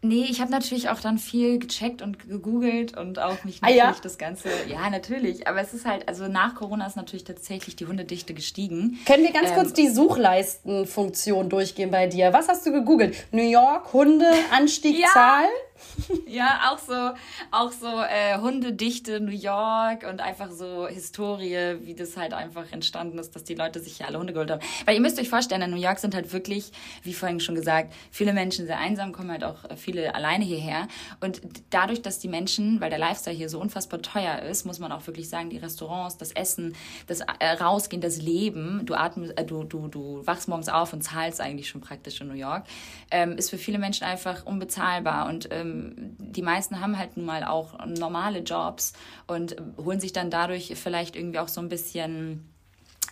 [0.00, 3.86] Nee, ich habe natürlich auch dann viel gecheckt und gegoogelt und auch mich natürlich ah,
[3.86, 3.96] ja?
[4.00, 4.48] das Ganze.
[4.68, 5.48] Ja, natürlich.
[5.48, 9.00] Aber es ist halt, also nach Corona ist natürlich tatsächlich die Hundedichte gestiegen.
[9.06, 12.32] Können wir ganz ähm, kurz die Suchleistenfunktion durchgehen bei dir?
[12.32, 13.16] Was hast du gegoogelt?
[13.32, 15.08] New York, Hunde, Anstieg, ja.
[15.12, 15.46] Zahl?
[16.26, 17.10] ja, auch so,
[17.50, 23.18] auch so äh, Hundedichte New York und einfach so Historie, wie das halt einfach entstanden
[23.18, 24.62] ist, dass die Leute sich hier alle Hunde geholt haben.
[24.84, 27.92] Weil ihr müsst euch vorstellen, in New York sind halt wirklich, wie vorhin schon gesagt,
[28.10, 30.88] viele Menschen sehr einsam, kommen halt auch viele alleine hierher.
[31.20, 34.92] Und dadurch, dass die Menschen, weil der Lifestyle hier so unfassbar teuer ist, muss man
[34.92, 36.74] auch wirklich sagen, die Restaurants, das Essen,
[37.06, 41.02] das äh, Rausgehen, das Leben, du atmest, äh, du, du, du wachst morgens auf und
[41.02, 42.64] zahlst eigentlich schon praktisch in New York,
[43.10, 47.26] ähm, ist für viele Menschen einfach unbezahlbar und ähm, ähm, die meisten haben halt nun
[47.26, 48.92] mal auch normale Jobs
[49.26, 52.48] und holen sich dann dadurch vielleicht irgendwie auch so ein bisschen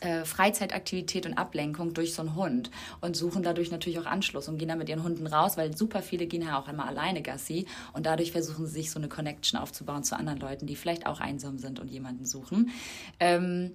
[0.01, 4.59] äh, Freizeitaktivität und Ablenkung durch so einen Hund und suchen dadurch natürlich auch Anschluss und
[4.59, 7.67] gehen dann mit ihren Hunden raus, weil super viele gehen ja auch einmal alleine Gassi
[7.95, 11.21] und dadurch versuchen sie sich so eine Connection aufzubauen zu anderen Leuten, die vielleicht auch
[11.21, 12.71] einsam sind und jemanden suchen.
[13.21, 13.73] Ähm,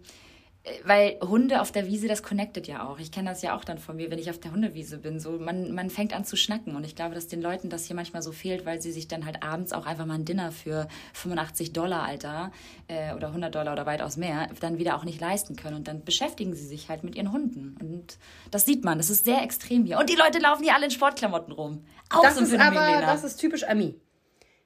[0.84, 3.00] weil Hunde auf der Wiese, das connectet ja auch.
[3.00, 5.20] Ich kenne das ja auch dann von mir, wenn ich auf der Hundewiese bin.
[5.20, 6.76] So, man, man fängt an zu schnacken.
[6.76, 9.26] Und ich glaube, dass den Leuten das hier manchmal so fehlt, weil sie sich dann
[9.26, 12.52] halt abends auch einfach mal ein Dinner für 85 Dollar, Alter,
[12.88, 15.78] äh, oder 100 Dollar oder weitaus mehr, dann wieder auch nicht leisten können.
[15.78, 17.76] Und dann beschäftigen sie sich halt mit ihren Hunden.
[17.82, 18.20] Und
[18.52, 19.00] das sieht man.
[19.00, 19.98] Das ist sehr extrem hier.
[19.98, 21.86] Und die Leute laufen hier alle in Sportklamotten rum.
[22.12, 24.00] Auch das so ein ist aber, das ist typisch Ami.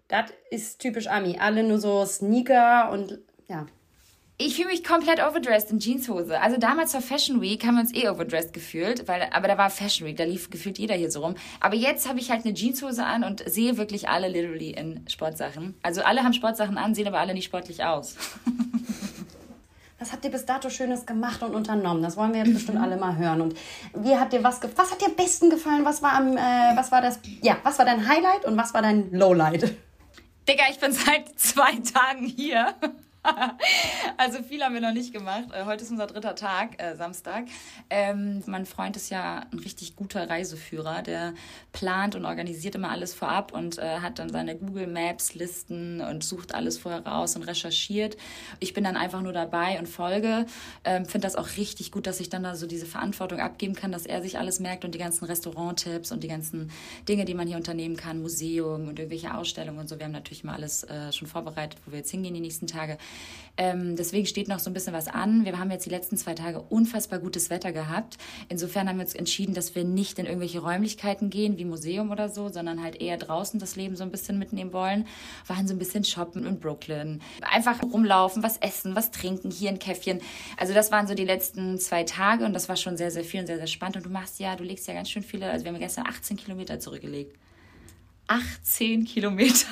[0.09, 1.37] Das ist typisch Ami.
[1.39, 3.65] Alle nur so Sneaker und ja.
[4.37, 6.41] Ich fühle mich komplett overdressed in Jeanshose.
[6.41, 9.69] Also damals zur Fashion Week haben wir uns eh overdressed gefühlt, weil, aber da war
[9.69, 11.35] Fashion Week, da lief gefühlt jeder hier so rum.
[11.61, 15.75] Aber jetzt habe ich halt eine Jeanshose an und sehe wirklich alle literally in Sportsachen.
[15.83, 18.17] Also alle haben Sportsachen an, sehen aber alle nicht sportlich aus.
[19.99, 22.03] Was habt ihr bis dato Schönes gemacht und unternommen?
[22.03, 23.39] Das wollen wir jetzt bestimmt alle mal hören.
[23.39, 23.55] Und
[23.93, 25.85] wie hat dir was Was hat dir am besten gefallen?
[25.85, 27.21] Was war am, äh, was war das?
[27.41, 29.73] Ja, was war dein Highlight und was war dein Lowlight?
[30.47, 32.75] Digga, ich bin seit zwei Tagen hier.
[34.17, 35.45] also viel haben wir noch nicht gemacht.
[35.53, 37.45] Äh, heute ist unser dritter Tag, äh, Samstag.
[37.89, 41.33] Ähm, mein Freund ist ja ein richtig guter Reiseführer, der
[41.71, 46.23] plant und organisiert immer alles vorab und äh, hat dann seine Google Maps Listen und
[46.23, 48.17] sucht alles vorher raus und recherchiert.
[48.59, 50.45] Ich bin dann einfach nur dabei und folge.
[50.83, 53.91] Ähm, Finde das auch richtig gut, dass ich dann da so diese Verantwortung abgeben kann,
[53.91, 56.71] dass er sich alles merkt und die ganzen Restauranttipps und die ganzen
[57.07, 59.97] Dinge, die man hier unternehmen kann, Museum und irgendwelche Ausstellungen und so.
[59.97, 62.97] Wir haben natürlich mal alles äh, schon vorbereitet, wo wir jetzt hingehen die nächsten Tage.
[63.57, 65.45] Ähm, deswegen steht noch so ein bisschen was an.
[65.45, 68.17] Wir haben jetzt die letzten zwei Tage unfassbar gutes Wetter gehabt.
[68.49, 72.29] Insofern haben wir uns entschieden, dass wir nicht in irgendwelche Räumlichkeiten gehen, wie Museum oder
[72.29, 75.07] so, sondern halt eher draußen das Leben so ein bisschen mitnehmen wollen.
[75.47, 77.21] Waren so ein bisschen shoppen in Brooklyn.
[77.41, 80.19] Einfach rumlaufen, was essen, was trinken, hier ein Käffchen.
[80.57, 83.39] Also das waren so die letzten zwei Tage und das war schon sehr, sehr viel
[83.39, 83.97] und sehr, sehr spannend.
[83.97, 86.35] Und du machst ja, du legst ja ganz schön viele, also wir haben gestern 18
[86.37, 87.37] Kilometer zurückgelegt.
[88.27, 89.67] 18 Kilometer.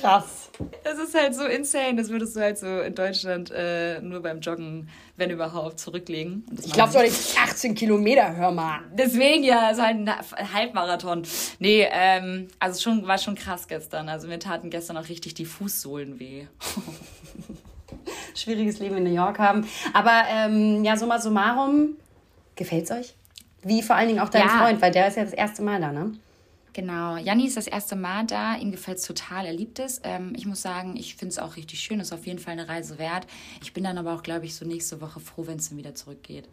[0.00, 0.50] Krass.
[0.84, 1.96] Das ist halt so insane.
[1.96, 6.44] Das würdest du halt so in Deutschland äh, nur beim Joggen, wenn überhaupt, zurücklegen.
[6.64, 8.80] ich glaube doch nicht 18 Kilometer, hör mal.
[8.92, 11.22] Deswegen ja, ist halt ein Halbmarathon.
[11.58, 14.08] Nee, ähm, also schon, war schon krass gestern.
[14.08, 16.46] Also mir taten gestern auch richtig die Fußsohlen weh.
[18.34, 19.66] Schwieriges Leben in New York haben.
[19.92, 21.96] Aber ähm, ja, summa summarum,
[22.56, 23.14] gefällt's euch?
[23.62, 24.58] Wie vor allen Dingen auch dein ja.
[24.58, 26.12] Freund, weil der ist ja das erste Mal da, ne?
[26.74, 28.56] Genau, Janni ist das erste Mal da.
[28.56, 30.00] Ihm gefällt es total, er liebt es.
[30.02, 32.00] Ähm, ich muss sagen, ich finde es auch richtig schön.
[32.00, 33.28] Ist auf jeden Fall eine Reise wert.
[33.62, 35.94] Ich bin dann aber auch, glaube ich, so nächste Woche froh, wenn es dann wieder
[35.94, 36.48] zurückgeht.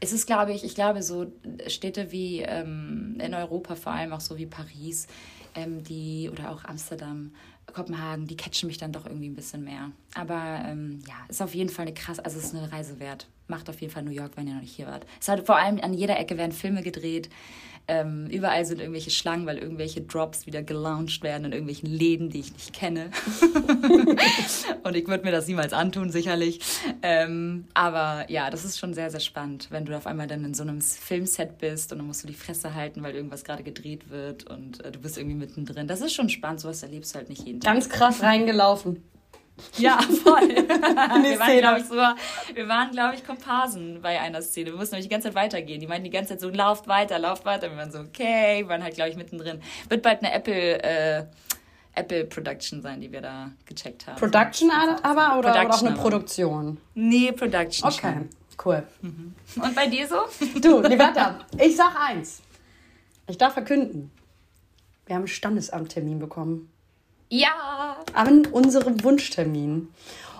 [0.00, 1.32] Es ist, glaube ich, ich glaube, so
[1.68, 5.06] Städte wie ähm, in Europa, vor allem auch so wie Paris,
[5.54, 7.32] ähm, die oder auch Amsterdam,
[7.72, 9.90] Kopenhagen, die catchen mich dann doch irgendwie ein bisschen mehr.
[10.14, 13.26] Aber ähm, ja, ist auf jeden Fall eine krass, also es ist eine Reise wert.
[13.48, 15.06] Macht auf jeden Fall New York, wenn ihr noch nicht hier wart.
[15.20, 17.30] Es hat vor allem an jeder Ecke werden Filme gedreht.
[17.88, 22.40] Ähm, überall sind irgendwelche Schlangen, weil irgendwelche Drops wieder gelauncht werden in irgendwelchen Läden, die
[22.40, 23.10] ich nicht kenne.
[24.84, 26.60] und ich würde mir das niemals antun, sicherlich.
[27.02, 30.54] Ähm, aber ja, das ist schon sehr, sehr spannend, wenn du auf einmal dann in
[30.54, 34.10] so einem Filmset bist und dann musst du die Fresse halten, weil irgendwas gerade gedreht
[34.10, 35.88] wird und äh, du bist irgendwie mittendrin.
[35.88, 37.74] Das ist schon spannend, sowas erlebst du halt nicht jeden Tag.
[37.74, 39.02] Ganz krass reingelaufen.
[39.76, 40.48] Ja, voll.
[40.48, 42.16] wir waren, glaube ich, sogar,
[42.54, 44.70] wir waren, glaube ich, Komparsen bei einer Szene.
[44.70, 45.80] Wir mussten nämlich die ganze Zeit weitergehen.
[45.80, 47.70] Die meinten die ganze Zeit so, lauft weiter, lauft weiter.
[47.70, 49.60] Wir waren so, okay, wir waren halt, glaube ich, mittendrin.
[49.88, 51.24] Wird bald eine Apple, äh,
[51.94, 54.16] Apple Production sein, die wir da gecheckt haben.
[54.16, 56.78] Production aber oder, Production oder auch eine Produktion?
[56.94, 57.88] Nee, Production.
[57.88, 58.14] Okay,
[58.64, 58.82] cool.
[59.02, 59.34] Mhm.
[59.62, 60.16] Und bei dir so?
[60.60, 62.40] Du, Liberta, ich sag eins.
[63.28, 64.10] Ich darf verkünden.
[65.06, 66.72] Wir haben einen Standesamttermin bekommen.
[67.32, 67.96] Ja.
[68.12, 69.88] An unserem Wunschtermin.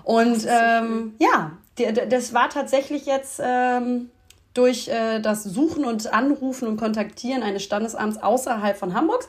[0.04, 4.10] Und ähm, ja, das war tatsächlich jetzt ähm,
[4.52, 9.26] durch äh, das Suchen und Anrufen und Kontaktieren eines Standesamts außerhalb von Hamburgs.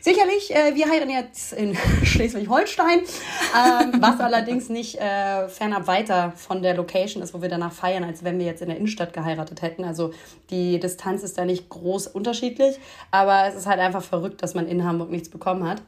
[0.00, 6.62] Sicherlich, äh, wir heiraten jetzt in Schleswig-Holstein, ähm, was allerdings nicht äh, fernab weiter von
[6.62, 9.60] der Location ist, wo wir danach feiern, als wenn wir jetzt in der Innenstadt geheiratet
[9.60, 9.82] hätten.
[9.82, 10.12] Also
[10.50, 12.78] die Distanz ist da nicht groß unterschiedlich,
[13.10, 15.82] aber es ist halt einfach verrückt, dass man in Hamburg nichts bekommen hat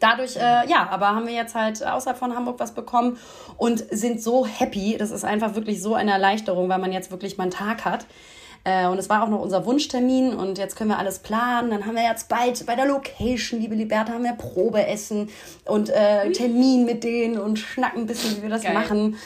[0.00, 3.18] dadurch, äh, ja, aber haben wir jetzt halt außerhalb von Hamburg was bekommen
[3.56, 4.96] und sind so happy.
[4.98, 8.06] Das ist einfach wirklich so eine Erleichterung, weil man jetzt wirklich mal einen Tag hat.
[8.64, 11.70] Äh, und es war auch noch unser Wunschtermin und jetzt können wir alles planen.
[11.70, 15.30] Dann haben wir jetzt bald bei der Location, liebe Liberta, haben wir Probeessen
[15.64, 18.74] und äh, Termin mit denen und schnacken ein bisschen, wie wir das Geil.
[18.74, 19.16] machen.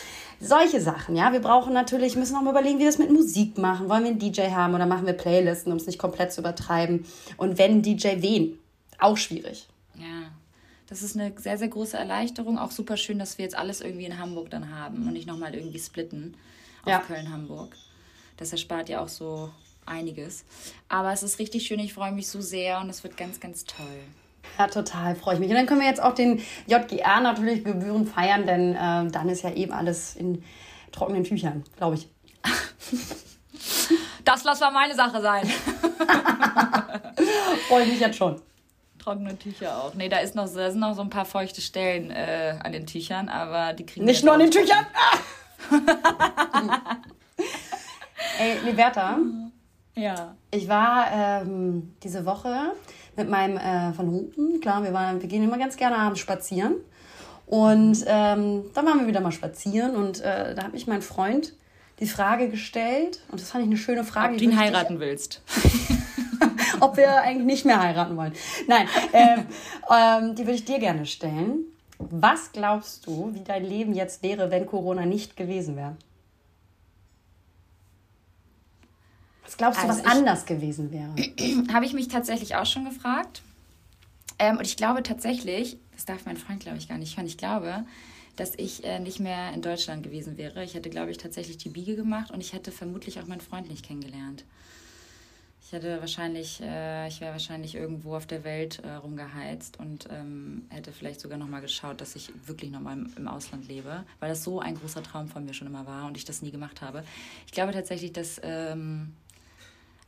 [0.40, 1.32] Solche Sachen, ja.
[1.32, 3.88] Wir brauchen natürlich, müssen auch mal überlegen, wie wir das mit Musik machen.
[3.88, 7.06] Wollen wir einen DJ haben oder machen wir Playlisten, um es nicht komplett zu übertreiben?
[7.36, 8.58] Und wenn DJ, wen?
[8.98, 9.66] Auch schwierig.
[10.94, 12.56] Das ist eine sehr, sehr große Erleichterung.
[12.56, 15.52] Auch super schön, dass wir jetzt alles irgendwie in Hamburg dann haben und nicht nochmal
[15.52, 16.36] irgendwie splitten
[16.84, 17.00] auf ja.
[17.00, 17.74] Köln-Hamburg.
[18.36, 19.50] Das erspart ja auch so
[19.86, 20.44] einiges.
[20.88, 21.80] Aber es ist richtig schön.
[21.80, 24.04] Ich freue mich so sehr und es wird ganz, ganz toll.
[24.56, 25.48] Ja, total, freue ich mich.
[25.48, 29.42] Und dann können wir jetzt auch den JGR natürlich gebührend feiern, denn äh, dann ist
[29.42, 30.44] ja eben alles in
[30.92, 32.08] trockenen Tüchern, glaube ich.
[34.24, 35.44] Das lass mal meine Sache sein.
[37.68, 38.40] Freue mich jetzt schon.
[39.04, 39.92] Trockene Tücher auch.
[39.94, 42.86] Nee, da, ist noch, da sind noch so ein paar feuchte Stellen äh, an den
[42.86, 44.86] Tüchern, aber die kriegen Nicht nur an den Tüchern!
[44.94, 45.18] Ah!
[48.40, 49.18] Ey, Liberta.
[49.94, 50.34] Ja.
[50.50, 52.72] Ich war ähm, diese Woche
[53.14, 56.76] mit meinem äh, Van Houten, klar, wir, waren, wir gehen immer ganz gerne abends spazieren.
[57.44, 61.52] Und ähm, dann waren wir wieder mal spazieren und äh, da hat mich mein Freund
[62.00, 64.32] die Frage gestellt, und das fand ich eine schöne Frage.
[64.32, 65.42] Ob du ihn heiraten willst.
[66.84, 68.32] Ob wir eigentlich nicht mehr heiraten wollen.
[68.66, 69.46] Nein, ähm,
[69.90, 71.64] ähm, die würde ich dir gerne stellen.
[71.98, 75.96] Was glaubst du, wie dein Leben jetzt wäre, wenn Corona nicht gewesen wäre?
[79.44, 81.14] Was glaubst du, also was ich, anders gewesen wäre?
[81.72, 83.42] Habe ich mich tatsächlich auch schon gefragt.
[84.38, 87.38] Ähm, und ich glaube tatsächlich, das darf mein Freund, glaube ich, gar nicht hören, ich
[87.38, 87.84] glaube,
[88.36, 90.64] dass ich äh, nicht mehr in Deutschland gewesen wäre.
[90.64, 93.68] Ich hätte, glaube ich, tatsächlich die Biege gemacht und ich hätte vermutlich auch meinen Freund
[93.68, 94.44] nicht kennengelernt.
[95.74, 100.66] Ich hätte wahrscheinlich, äh, ich wäre wahrscheinlich irgendwo auf der Welt äh, rumgeheizt und ähm,
[100.68, 104.44] hätte vielleicht sogar nochmal geschaut, dass ich wirklich nochmal im, im Ausland lebe, weil das
[104.44, 107.02] so ein großer Traum von mir schon immer war und ich das nie gemacht habe.
[107.46, 109.16] Ich glaube tatsächlich, dass ähm,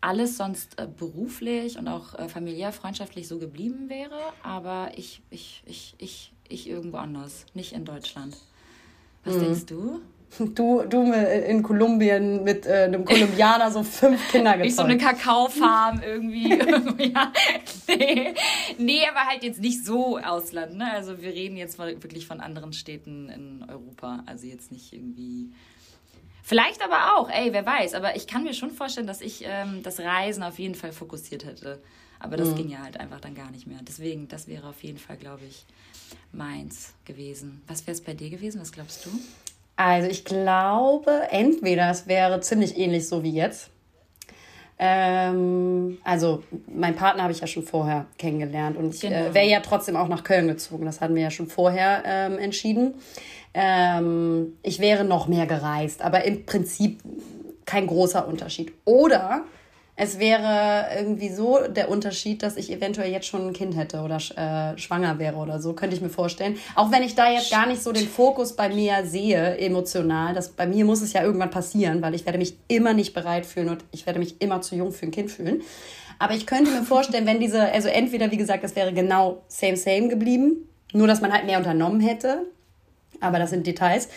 [0.00, 5.64] alles sonst äh, beruflich und auch äh, familiär, freundschaftlich so geblieben wäre, aber ich, ich,
[5.66, 8.36] ich, ich, ich irgendwo anders, nicht in Deutschland.
[9.24, 9.40] Was mhm.
[9.40, 10.00] denkst du?
[10.38, 14.66] Du, du in Kolumbien mit äh, einem Kolumbianer so fünf Kinder gezeugt.
[14.68, 16.50] Ich so eine Kakaofarm irgendwie.
[17.12, 17.32] ja.
[17.88, 18.34] nee.
[18.76, 20.76] nee, aber halt jetzt nicht so Ausland.
[20.76, 20.92] Ne?
[20.92, 24.24] Also wir reden jetzt wirklich von anderen Städten in Europa.
[24.26, 25.52] Also jetzt nicht irgendwie
[26.46, 27.94] Vielleicht aber auch, ey, wer weiß.
[27.94, 31.44] Aber ich kann mir schon vorstellen, dass ich ähm, das Reisen auf jeden Fall fokussiert
[31.44, 31.82] hätte.
[32.20, 32.54] Aber das mhm.
[32.54, 33.80] ging ja halt einfach dann gar nicht mehr.
[33.82, 35.66] Deswegen, das wäre auf jeden Fall, glaube ich,
[36.30, 37.62] meins gewesen.
[37.66, 38.60] Was wäre es bei dir gewesen?
[38.60, 39.10] Was glaubst du?
[39.76, 43.70] Also ich glaube, entweder es wäre ziemlich ähnlich so wie jetzt.
[44.78, 49.30] Ähm, also mein Partner habe ich ja schon vorher kennengelernt und ich äh, genau.
[49.30, 50.84] äh, wäre ja trotzdem auch nach Köln gezogen.
[50.84, 52.94] Das hatten wir ja schon vorher ähm, entschieden.
[53.54, 57.00] Ähm, ich wäre noch mehr gereist, aber im Prinzip
[57.64, 58.72] kein großer Unterschied.
[58.84, 59.44] Oder
[59.98, 64.16] es wäre irgendwie so der Unterschied, dass ich eventuell jetzt schon ein Kind hätte oder
[64.16, 66.58] äh, schwanger wäre oder so, könnte ich mir vorstellen.
[66.74, 70.50] Auch wenn ich da jetzt gar nicht so den Fokus bei mir sehe, emotional, dass
[70.50, 73.70] bei mir muss es ja irgendwann passieren, weil ich werde mich immer nicht bereit fühlen
[73.70, 75.62] und ich werde mich immer zu jung für ein Kind fühlen.
[76.18, 79.78] Aber ich könnte mir vorstellen, wenn diese, also entweder, wie gesagt, es wäre genau same,
[79.78, 82.42] same geblieben, nur dass man halt mehr unternommen hätte,
[83.20, 84.08] aber das sind Details.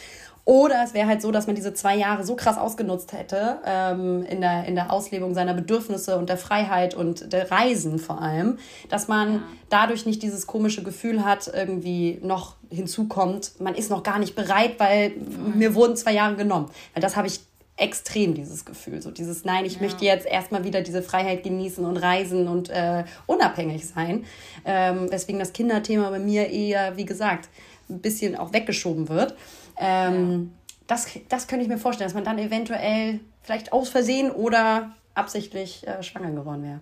[0.50, 4.26] Oder es wäre halt so, dass man diese zwei Jahre so krass ausgenutzt hätte ähm,
[4.28, 8.58] in, der, in der Auslebung seiner Bedürfnisse und der Freiheit und der Reisen vor allem,
[8.90, 9.42] dass man ja.
[9.70, 14.80] dadurch nicht dieses komische Gefühl hat, irgendwie noch hinzukommt, man ist noch gar nicht bereit,
[14.80, 15.56] weil mhm.
[15.56, 16.72] mir wurden zwei Jahre genommen.
[16.96, 17.42] Weil das habe ich
[17.78, 19.04] extrem, dieses Gefühl.
[19.04, 19.84] So dieses, nein, ich ja.
[19.84, 24.26] möchte jetzt erstmal wieder diese Freiheit genießen und reisen und äh, unabhängig sein.
[24.66, 27.50] Ähm, weswegen das Kinderthema bei mir eher, wie gesagt,
[27.88, 29.36] ein bisschen auch weggeschoben wird.
[29.80, 30.76] Ähm, ja.
[30.88, 35.88] das, das könnte ich mir vorstellen, dass man dann eventuell vielleicht aus Versehen oder absichtlich
[35.88, 36.80] äh, schwanger geworden wäre.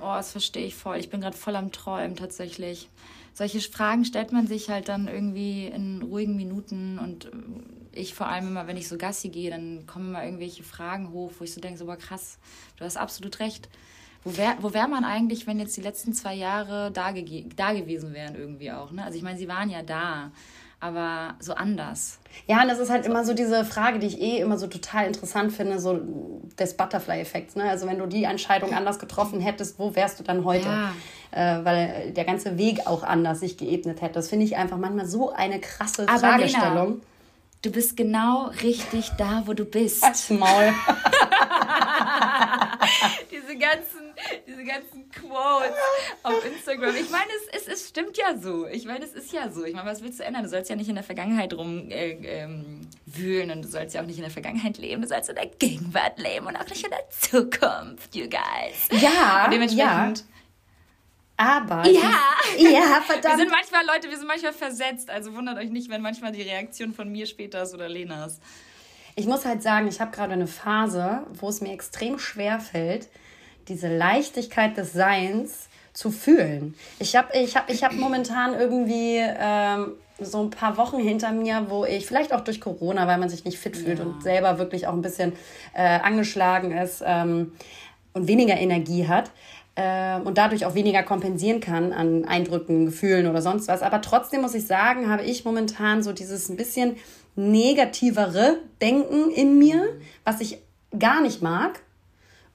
[0.00, 0.96] Oh, das verstehe ich voll.
[0.96, 2.88] Ich bin gerade voll am Träumen tatsächlich.
[3.34, 7.28] Solche Fragen stellt man sich halt dann irgendwie in ruhigen Minuten und äh,
[7.92, 11.32] ich vor allem immer, wenn ich so Gassi gehe, dann kommen immer irgendwelche Fragen hoch,
[11.38, 12.38] wo ich so denke, so, boah, krass,
[12.76, 13.68] du hast absolut recht.
[14.22, 18.12] Wo wäre wo wär man eigentlich, wenn jetzt die letzten zwei Jahre da, da gewesen
[18.12, 18.92] wären irgendwie auch?
[18.92, 19.02] Ne?
[19.02, 20.30] Also ich meine, sie waren ja da,
[20.80, 22.18] aber so anders.
[22.46, 23.10] Ja, und das ist halt so.
[23.10, 26.00] immer so diese Frage, die ich eh immer so total interessant finde, so
[26.58, 27.56] des Butterfly-Effekts.
[27.56, 27.64] Ne?
[27.64, 30.68] Also wenn du die Entscheidung anders getroffen hättest, wo wärst du dann heute?
[30.68, 30.92] Ja.
[31.32, 34.14] Äh, weil der ganze Weg auch anders sich geebnet hätte.
[34.14, 36.88] Das finde ich einfach manchmal so eine krasse aber Fragestellung.
[36.88, 37.00] Lena,
[37.62, 40.30] du bist genau richtig da, wo du bist.
[40.30, 40.72] Maul.
[43.30, 43.99] Diese ganzen
[44.46, 45.76] diese ganzen Quotes
[46.22, 46.94] auf Instagram.
[46.96, 48.66] Ich meine, es, es, es stimmt ja so.
[48.66, 49.64] Ich meine, es ist ja so.
[49.64, 50.44] Ich meine, was willst du ändern?
[50.44, 54.06] Du sollst ja nicht in der Vergangenheit rumwühlen äh, ähm, und du sollst ja auch
[54.06, 55.02] nicht in der Vergangenheit leben.
[55.02, 58.88] Du sollst in der Gegenwart leben und auch nicht in der Zukunft, you guys.
[59.02, 60.18] Ja, und dementsprechend...
[60.18, 60.24] Ja.
[61.40, 61.86] Aber.
[61.88, 62.20] Ja!
[62.58, 63.24] ja, verdammt.
[63.24, 65.08] Wir sind manchmal, Leute, wir sind manchmal versetzt.
[65.08, 68.40] Also wundert euch nicht, wenn manchmal die Reaktion von mir später ist oder Lenas.
[69.16, 73.08] Ich muss halt sagen, ich habe gerade eine Phase, wo es mir extrem schwer fällt,
[73.70, 76.74] diese Leichtigkeit des Seins zu fühlen.
[76.98, 81.66] Ich habe ich hab, ich hab momentan irgendwie ähm, so ein paar Wochen hinter mir,
[81.68, 84.04] wo ich vielleicht auch durch Corona, weil man sich nicht fit fühlt ja.
[84.04, 85.32] und selber wirklich auch ein bisschen
[85.72, 87.52] äh, angeschlagen ist ähm,
[88.12, 89.30] und weniger Energie hat
[89.76, 93.82] äh, und dadurch auch weniger kompensieren kann an Eindrücken, Gefühlen oder sonst was.
[93.82, 96.96] Aber trotzdem muss ich sagen, habe ich momentan so dieses ein bisschen
[97.36, 99.84] negativere Denken in mir,
[100.24, 100.58] was ich
[100.98, 101.82] gar nicht mag.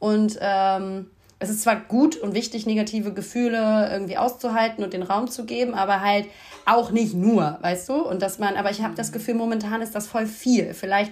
[0.05, 1.07] Und ähm,
[1.39, 5.73] es ist zwar gut und wichtig, negative Gefühle irgendwie auszuhalten und den Raum zu geben,
[5.73, 6.27] aber halt
[6.67, 7.93] auch nicht nur, weißt du?
[8.07, 10.75] Und dass man, aber ich habe das Gefühl, momentan ist das voll viel.
[10.75, 11.11] Vielleicht,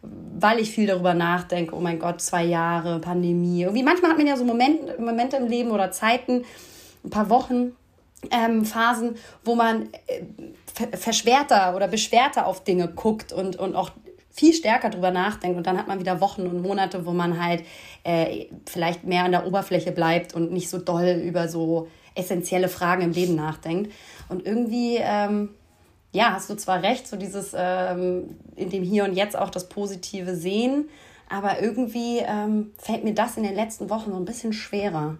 [0.00, 3.60] weil ich viel darüber nachdenke, oh mein Gott, zwei Jahre, Pandemie.
[3.60, 6.46] Irgendwie manchmal hat man ja so Momente, Momente im Leben oder Zeiten,
[7.04, 7.72] ein paar Wochen,
[8.30, 13.90] ähm, Phasen, wo man äh, verschwerter oder beschwerter auf Dinge guckt und, und auch
[14.30, 17.64] viel stärker drüber nachdenkt und dann hat man wieder Wochen und Monate, wo man halt
[18.04, 23.02] äh, vielleicht mehr an der Oberfläche bleibt und nicht so doll über so essentielle Fragen
[23.02, 23.92] im Leben nachdenkt.
[24.28, 25.50] Und irgendwie, ähm,
[26.12, 29.68] ja, hast du zwar recht, so dieses ähm, in dem Hier und Jetzt auch das
[29.68, 30.88] Positive sehen,
[31.28, 35.16] aber irgendwie ähm, fällt mir das in den letzten Wochen so ein bisschen schwerer,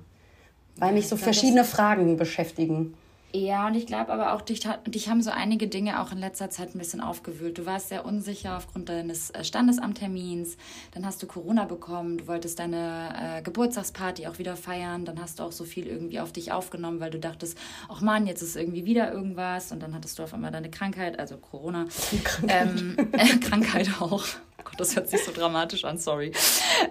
[0.76, 2.94] weil mich so verschiedene Fragen beschäftigen.
[3.32, 6.50] Ja, und ich glaube aber auch, dich, dich haben so einige Dinge auch in letzter
[6.50, 7.58] Zeit ein bisschen aufgewühlt.
[7.58, 10.56] Du warst sehr unsicher aufgrund deines äh, Standesamttermins.
[10.92, 12.18] Dann hast du Corona bekommen.
[12.18, 15.04] Du wolltest deine äh, Geburtstagsparty auch wieder feiern.
[15.04, 17.56] Dann hast du auch so viel irgendwie auf dich aufgenommen, weil du dachtest,
[17.88, 19.70] ach Mann, jetzt ist irgendwie wieder irgendwas.
[19.70, 21.86] Und dann hattest du auf einmal deine Krankheit, also Corona.
[22.24, 24.24] Krankheit, ähm, äh, Krankheit auch.
[24.60, 26.32] Oh Gott, das hört sich so dramatisch an, sorry.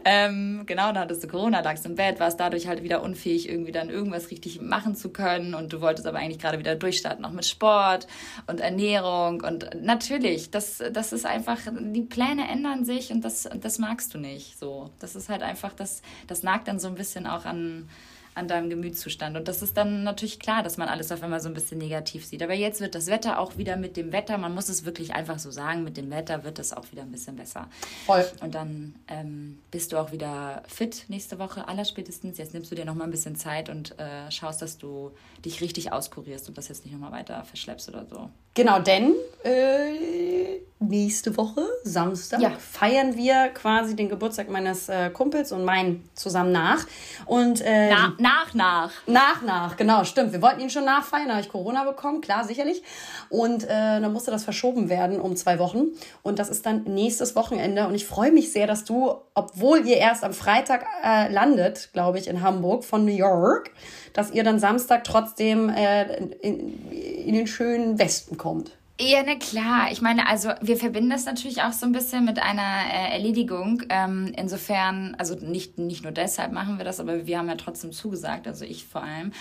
[0.03, 3.71] Ähm, genau, dann hattest du Corona, lagst im Bett, warst dadurch halt wieder unfähig, irgendwie
[3.71, 7.31] dann irgendwas richtig machen zu können und du wolltest aber eigentlich gerade wieder durchstarten, auch
[7.31, 8.07] mit Sport
[8.47, 13.77] und Ernährung und natürlich, das, das ist einfach, die Pläne ändern sich und das, das
[13.77, 14.89] magst du nicht, so.
[14.99, 17.87] Das ist halt einfach, das, das nagt dann so ein bisschen auch an,
[18.35, 19.37] an deinem Gemütszustand.
[19.37, 22.25] Und das ist dann natürlich klar, dass man alles auf einmal so ein bisschen negativ
[22.25, 22.41] sieht.
[22.43, 25.39] Aber jetzt wird das Wetter auch wieder mit dem Wetter, man muss es wirklich einfach
[25.39, 27.67] so sagen, mit dem Wetter wird es auch wieder ein bisschen besser.
[28.05, 28.25] Voll.
[28.41, 32.37] Und dann ähm, bist du auch wieder fit nächste Woche, allerspätestens.
[32.37, 35.11] Jetzt nimmst du dir nochmal ein bisschen Zeit und äh, schaust, dass du
[35.43, 38.29] dich richtig auskurierst und das jetzt nicht nochmal weiter verschleppst oder so.
[38.53, 42.51] Genau, denn äh, nächste Woche, Samstag, ja.
[42.51, 46.85] feiern wir quasi den Geburtstag meines äh, Kumpels und meinen zusammen nach.
[47.25, 48.91] Und, äh, Na, nach, nach.
[49.05, 50.31] Nach, nach, genau, stimmt.
[50.31, 52.81] Wir wollten ihn schon nachfeiern, da habe ich Corona bekommen, klar, sicherlich.
[53.29, 55.87] Und äh, dann musste das verschoben werden um zwei Wochen.
[56.23, 57.85] Und das ist dann nächstes Wochenende.
[57.85, 62.19] Und ich freue mich sehr, dass du, obwohl ihr erst am Freitag äh, landet, glaube
[62.19, 63.71] ich, in Hamburg von New York,
[64.13, 68.71] dass ihr dann Samstag trotzdem äh, in, in den schönen Westen kommt.
[69.01, 69.91] Ja, na klar.
[69.91, 73.83] Ich meine, also wir verbinden das natürlich auch so ein bisschen mit einer äh, Erledigung.
[73.87, 77.93] Ähm, insofern, also nicht, nicht nur deshalb machen wir das, aber wir haben ja trotzdem
[77.93, 79.31] zugesagt, also ich vor allem.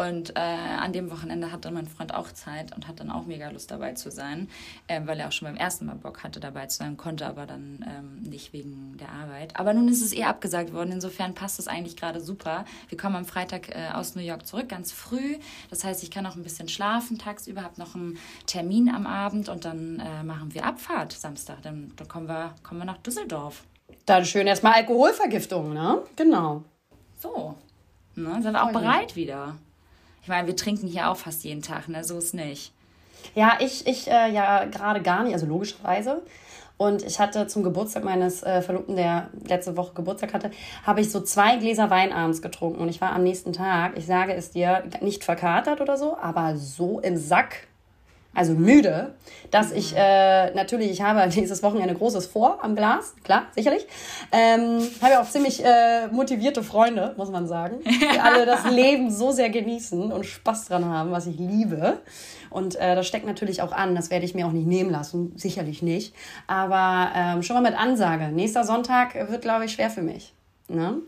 [0.00, 3.50] Und äh, an dem Wochenende hatte mein Freund auch Zeit und hat dann auch mega
[3.50, 4.48] Lust dabei zu sein,
[4.86, 7.44] äh, weil er auch schon beim ersten Mal Bock hatte dabei zu sein, konnte aber
[7.44, 9.60] dann ähm, nicht wegen der Arbeit.
[9.60, 12.64] Aber nun ist es eh abgesagt worden, insofern passt es eigentlich gerade super.
[12.88, 15.36] Wir kommen am Freitag äh, aus New York zurück, ganz früh.
[15.68, 19.50] Das heißt, ich kann auch ein bisschen schlafen tagsüber, habe noch einen Termin am Abend
[19.50, 21.60] und dann äh, machen wir Abfahrt Samstag.
[21.60, 23.64] Dann, dann kommen, wir, kommen wir nach Düsseldorf.
[24.06, 25.98] Dann schön erstmal Alkoholvergiftung, ne?
[26.16, 26.64] Genau.
[27.18, 27.54] So.
[28.14, 29.56] Ne, sind wir auch bereit wieder.
[30.30, 32.04] Meine, wir trinken hier auch fast jeden Tag, ne?
[32.04, 32.72] So ist nicht.
[33.34, 36.22] Ja, ich, ich äh, ja gerade gar nicht, also logischerweise.
[36.78, 40.50] Und ich hatte zum Geburtstag meines äh, Verlobten, der letzte Woche Geburtstag hatte,
[40.86, 42.80] habe ich so zwei Gläser Wein abends getrunken.
[42.80, 46.56] Und ich war am nächsten Tag, ich sage es dir, nicht verkatert oder so, aber
[46.56, 47.66] so im Sack,
[48.32, 49.14] also müde,
[49.50, 53.86] dass ich äh, natürlich, ich habe dieses Wochenende Großes vor am Glas, klar, sicherlich.
[54.30, 59.10] Ähm, habe ja auch ziemlich äh, motivierte Freunde, muss man sagen, die alle das Leben
[59.10, 61.98] so sehr genießen und Spaß dran haben, was ich liebe.
[62.50, 65.32] Und äh, das steckt natürlich auch an, das werde ich mir auch nicht nehmen lassen,
[65.36, 66.14] sicherlich nicht.
[66.46, 70.32] Aber ähm, schon mal mit Ansage, nächster Sonntag wird, glaube ich, schwer für mich.
[70.68, 70.98] Ne?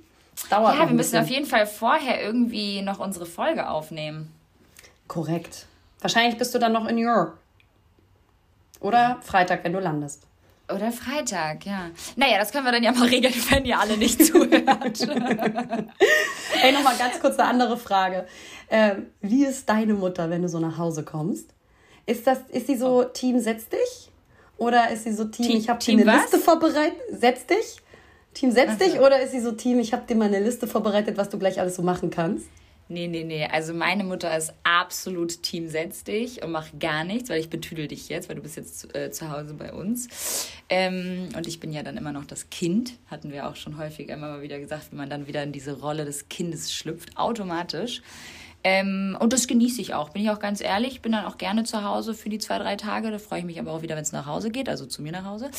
[0.51, 4.31] Dauert ja, wir müssen auf jeden Fall vorher irgendwie noch unsere Folge aufnehmen.
[5.09, 5.67] Korrekt.
[6.03, 7.39] Wahrscheinlich bist du dann noch in New York.
[8.81, 10.27] Oder Freitag, wenn du landest.
[10.69, 11.91] Oder Freitag, ja.
[12.17, 15.01] Naja, das können wir dann ja mal regeln, wenn ihr alle nicht zuhört.
[16.63, 18.27] Ey, nochmal ganz kurz eine andere Frage.
[18.71, 21.51] Ähm, wie ist deine Mutter, wenn du so nach Hause kommst?
[22.07, 24.11] Ist, das, ist sie so Team Setz dich?
[24.57, 26.23] Oder ist sie so Team, Team ich habe dir eine was?
[26.23, 27.77] Liste vorbereitet, Setz dich?
[28.35, 28.85] Team Setz also.
[28.85, 29.01] dich?
[29.01, 31.61] Oder ist sie so Team, ich habe dir mal eine Liste vorbereitet, was du gleich
[31.61, 32.47] alles so machen kannst?
[32.93, 33.47] Nee, nee, nee.
[33.47, 37.89] Also meine Mutter ist absolut Team Setz dich und mach gar nichts, weil ich betüdel
[37.89, 40.51] dich jetzt, weil du bist jetzt zu, äh, zu Hause bei uns.
[40.69, 44.13] Ähm, und ich bin ja dann immer noch das Kind, hatten wir auch schon häufiger
[44.13, 48.03] immer mal wieder gesagt, wie man dann wieder in diese Rolle des Kindes schlüpft, automatisch.
[48.65, 51.03] Ähm, und das genieße ich auch, bin ich auch ganz ehrlich.
[51.03, 53.11] Bin dann auch gerne zu Hause für die zwei, drei Tage.
[53.11, 55.13] Da freue ich mich aber auch wieder, wenn es nach Hause geht, also zu mir
[55.13, 55.51] nach Hause.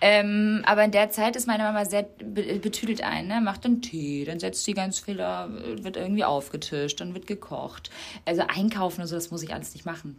[0.00, 3.40] Ähm, aber in der Zeit ist meine Mama sehr betüdelt ein, ne?
[3.40, 7.90] macht dann Tee, dann setzt sie ganz viel, wird irgendwie aufgetischt, dann wird gekocht.
[8.24, 10.18] Also einkaufen und so, das muss ich alles nicht machen.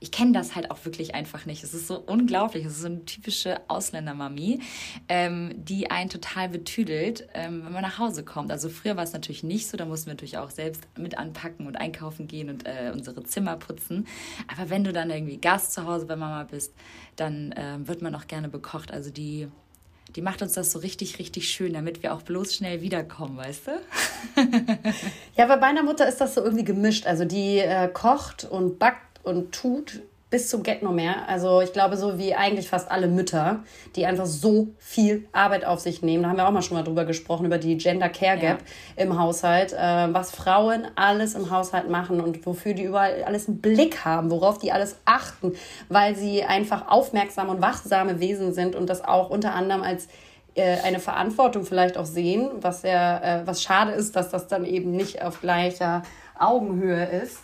[0.00, 1.64] Ich kenne das halt auch wirklich einfach nicht.
[1.64, 2.64] Es ist so unglaublich.
[2.64, 4.60] Es ist so eine typische Ausländermami,
[5.08, 8.50] ähm, die einen total betüdelt, ähm, wenn man nach Hause kommt.
[8.50, 11.66] Also früher war es natürlich nicht so, da mussten wir natürlich auch selbst mit anpacken
[11.66, 14.06] und einkaufen gehen und äh, unsere Zimmer putzen.
[14.46, 16.72] Aber wenn du dann irgendwie Gast zu Hause bei Mama bist,
[17.16, 18.92] dann äh, wird man auch gerne bekocht.
[18.92, 19.48] Also die
[20.16, 23.66] die macht uns das so richtig, richtig schön, damit wir auch bloß schnell wiederkommen, weißt
[23.66, 23.70] du?
[25.36, 27.06] ja, bei meiner Mutter ist das so irgendwie gemischt.
[27.06, 31.26] Also die äh, kocht und backt und tut bis zum Get No mehr.
[31.26, 33.60] Also ich glaube, so wie eigentlich fast alle Mütter,
[33.96, 36.22] die einfach so viel Arbeit auf sich nehmen.
[36.22, 38.58] Da haben wir auch mal schon mal drüber gesprochen, über die Gender Care Gap
[38.96, 39.02] ja.
[39.02, 43.60] im Haushalt, äh, was Frauen alles im Haushalt machen und wofür die überall alles einen
[43.60, 45.54] Blick haben, worauf die alles achten,
[45.88, 50.08] weil sie einfach aufmerksame und wachsame Wesen sind und das auch unter anderem als
[50.56, 54.66] äh, eine Verantwortung vielleicht auch sehen, was sehr, äh, was schade ist, dass das dann
[54.66, 56.02] eben nicht auf gleicher
[56.38, 57.38] Augenhöhe ist.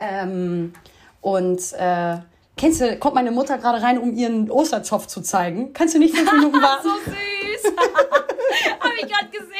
[0.00, 0.72] Ähm,
[1.20, 2.18] und äh,
[2.56, 5.72] kennst du, kommt meine Mutter gerade rein, um ihren Osterzopf zu zeigen.
[5.72, 6.88] Kannst du nicht fünf Minuten warten?
[6.88, 7.72] so süß.
[8.80, 9.52] Habe ich gerade gesehen.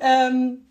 [0.00, 0.66] ähm,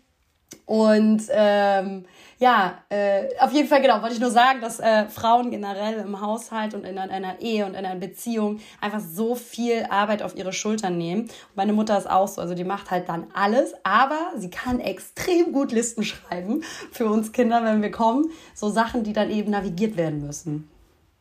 [0.66, 2.06] und ähm,
[2.44, 6.20] ja, äh, auf jeden Fall, genau, wollte ich nur sagen, dass äh, Frauen generell im
[6.20, 10.52] Haushalt und in einer Ehe und in einer Beziehung einfach so viel Arbeit auf ihre
[10.52, 11.22] Schultern nehmen.
[11.22, 14.78] Und meine Mutter ist auch so, also die macht halt dann alles, aber sie kann
[14.78, 18.26] extrem gut Listen schreiben für uns Kinder, wenn wir kommen.
[18.52, 20.68] So Sachen, die dann eben navigiert werden müssen.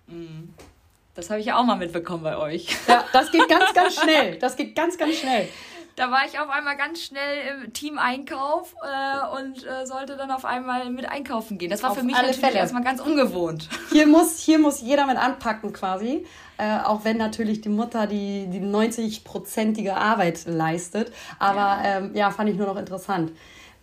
[0.07, 0.53] Mhm.
[1.15, 2.67] Das habe ich ja auch mal mitbekommen bei euch.
[2.85, 4.39] Ja, das geht ganz, ganz schnell.
[4.39, 5.47] Das geht ganz, ganz schnell.
[5.95, 10.43] Da war ich auf einmal ganz schnell im Team-Einkauf äh, und äh, sollte dann auf
[10.43, 11.69] einmal mit einkaufen gehen.
[11.69, 12.57] Das war auf für mich natürlich Fälle.
[12.57, 13.69] erstmal ganz ungewohnt.
[13.91, 16.25] Hier muss, hier muss jeder mit anpacken quasi.
[16.57, 21.11] Äh, auch wenn natürlich die Mutter die, die 90-prozentige Arbeit leistet.
[21.37, 21.97] Aber ja.
[21.97, 23.31] Ähm, ja, fand ich nur noch interessant.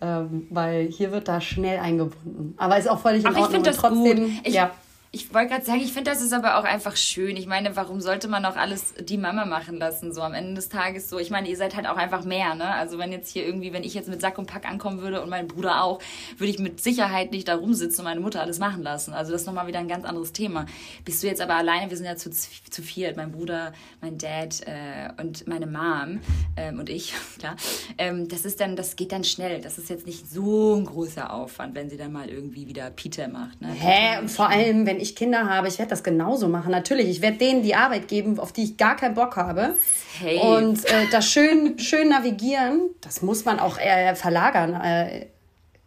[0.01, 2.55] Ähm, weil hier wird da schnell eingebunden.
[2.57, 3.45] Aber ist auch völlig in Ach, Ordnung.
[3.45, 4.47] Ich finde das trotzdem, gut.
[4.47, 4.71] Ich, ja.
[5.13, 7.35] Ich wollte gerade sagen, ich finde, das ist aber auch einfach schön.
[7.35, 10.69] Ich meine, warum sollte man auch alles die Mama machen lassen, so am Ende des
[10.69, 11.19] Tages so?
[11.19, 12.73] Ich meine, ihr seid halt auch einfach mehr, ne?
[12.75, 15.29] Also wenn jetzt hier irgendwie, wenn ich jetzt mit Sack und Pack ankommen würde und
[15.29, 15.99] mein Bruder auch,
[16.37, 19.11] würde ich mit Sicherheit nicht da rumsitzen und meine Mutter alles machen lassen.
[19.13, 20.65] Also das ist nochmal wieder ein ganz anderes Thema.
[21.03, 24.61] Bist du jetzt aber alleine, wir sind ja zu, zu viert, mein Bruder, mein Dad
[24.65, 26.21] äh, und meine Mom
[26.55, 27.57] ähm, und ich, klar.
[27.97, 29.59] Ähm, das ist dann, das geht dann schnell.
[29.59, 33.27] Das ist jetzt nicht so ein großer Aufwand, wenn sie dann mal irgendwie wieder Peter
[33.27, 33.59] macht.
[33.59, 33.73] Ne?
[33.73, 34.25] Hä?
[34.29, 36.71] Vor allem, wenn ich Kinder habe, ich werde das genauso machen.
[36.71, 39.75] Natürlich, ich werde denen die Arbeit geben, auf die ich gar keinen Bock habe.
[40.19, 40.39] Hey.
[40.39, 45.27] Und äh, das schön, schön navigieren, das muss man auch eher verlagern äh,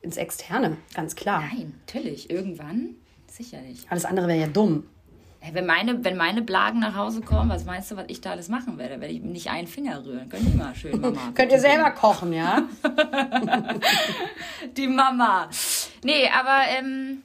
[0.01, 1.43] ins Externe, ganz klar.
[1.53, 2.97] Nein, natürlich, irgendwann
[3.31, 3.87] sicherlich.
[3.89, 4.85] Alles andere wäre ja dumm.
[5.53, 8.49] Wenn meine, wenn meine Blagen nach Hause kommen, was meinst du, was ich da alles
[8.49, 9.01] machen werde?
[9.01, 10.29] Werde ich nicht einen Finger rühren.
[10.31, 11.21] Könnt ihr mal schön, Mama.
[11.35, 12.63] Könnt ihr selber kochen, ja?
[14.77, 15.51] Die Mama.
[16.03, 17.23] Nee, aber ähm,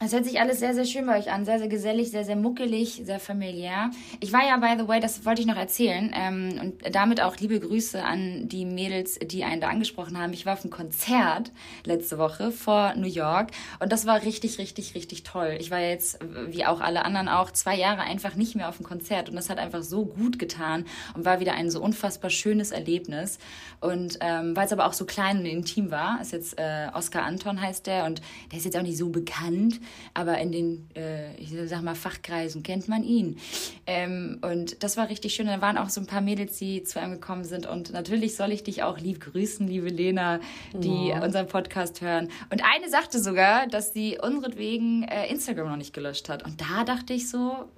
[0.00, 1.44] es hört sich alles sehr, sehr schön bei euch an.
[1.44, 3.90] Sehr, sehr gesellig, sehr, sehr muckelig, sehr familiär.
[4.20, 6.12] Ich war ja, by the way, das wollte ich noch erzählen.
[6.14, 10.32] Ähm, und damit auch liebe Grüße an die Mädels, die einen da angesprochen haben.
[10.32, 11.50] Ich war auf einem Konzert
[11.84, 13.50] letzte Woche vor New York.
[13.80, 15.56] Und das war richtig, richtig, richtig toll.
[15.58, 18.86] Ich war jetzt, wie auch alle anderen auch, zwei Jahre einfach nicht mehr auf dem
[18.86, 19.28] Konzert.
[19.28, 20.84] Und das hat einfach so gut getan
[21.14, 23.38] und war wieder ein so unfassbar schönes Erlebnis.
[23.80, 27.24] Und ähm, weil es aber auch so klein und intim war, ist jetzt äh, Oscar
[27.24, 28.04] Anton heißt der.
[28.04, 28.22] Und
[28.52, 29.80] der ist jetzt auch nicht so bekannt
[30.14, 33.38] aber in den, äh, ich sag mal, Fachkreisen kennt man ihn.
[33.86, 35.46] Ähm, und das war richtig schön.
[35.46, 37.66] Da waren auch so ein paar Mädels, die zu einem gekommen sind.
[37.66, 40.40] Und natürlich soll ich dich auch lieb grüßen, liebe Lena,
[40.72, 41.24] die oh.
[41.24, 42.28] unseren Podcast hören.
[42.50, 46.44] Und eine sagte sogar, dass sie unseretwegen äh, Instagram noch nicht gelöscht hat.
[46.44, 47.68] Und da dachte ich so,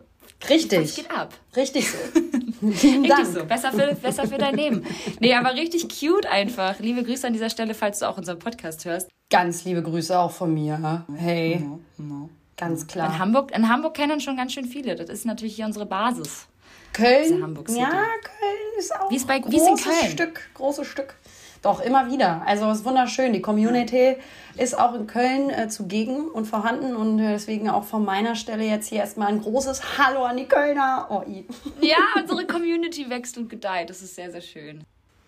[0.48, 0.96] Richtig.
[0.96, 1.34] Geht ab?
[1.54, 1.98] Richtig so.
[2.66, 3.44] richtig so.
[3.44, 4.86] Besser für, besser für dein Leben.
[5.18, 6.78] Nee, aber richtig cute einfach.
[6.80, 9.10] Liebe Grüße an dieser Stelle, falls du auch unseren Podcast hörst.
[9.30, 11.04] Ganz liebe Grüße auch von mir.
[11.16, 11.60] Hey.
[11.60, 12.30] No, no.
[12.56, 13.06] Ganz klar.
[13.06, 14.96] In Hamburg, in Hamburg kennen schon ganz schön viele.
[14.96, 16.46] Das ist natürlich hier unsere Basis.
[16.92, 17.56] Köln?
[17.68, 20.10] Ja, Köln ist auch wie ist bei, wie ist in Köln?
[20.10, 21.14] Stück, großes Stück.
[21.62, 22.42] Doch, immer wieder.
[22.46, 23.32] Also es ist wunderschön.
[23.32, 24.62] Die Community ja.
[24.62, 28.64] ist auch in Köln äh, zugegen und vorhanden und äh, deswegen auch von meiner Stelle
[28.64, 31.06] jetzt hier erstmal ein großes Hallo an die Kölner.
[31.10, 31.22] Oh,
[31.80, 33.90] ja, unsere Community wächst und gedeiht.
[33.90, 34.84] Das ist sehr, sehr schön.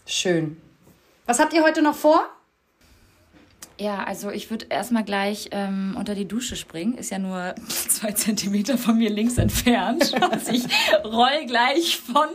[0.06, 0.60] Schön.
[1.26, 2.28] Was habt ihr heute noch vor?
[3.82, 6.96] Ja, also ich würde erstmal gleich ähm, unter die Dusche springen.
[6.96, 10.12] Ist ja nur zwei Zentimeter von mir links entfernt.
[10.32, 10.64] Also ich
[11.04, 12.28] roll gleich von,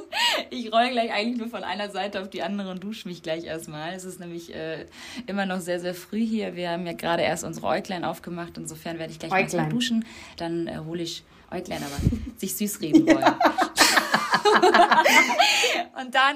[0.50, 3.46] ich roll gleich eigentlich nur von einer Seite auf die andere und dusche mich gleich
[3.46, 3.94] erstmal.
[3.94, 4.86] Es ist nämlich äh,
[5.26, 6.56] immer noch sehr, sehr früh hier.
[6.56, 8.58] Wir haben ja gerade erst unsere Äuglein aufgemacht.
[8.58, 10.06] Insofern werde ich gleich erstmal duschen.
[10.36, 13.36] Dann äh, hole ich Äuglein, aber sich süß reden wollen.
[16.02, 16.36] und dann,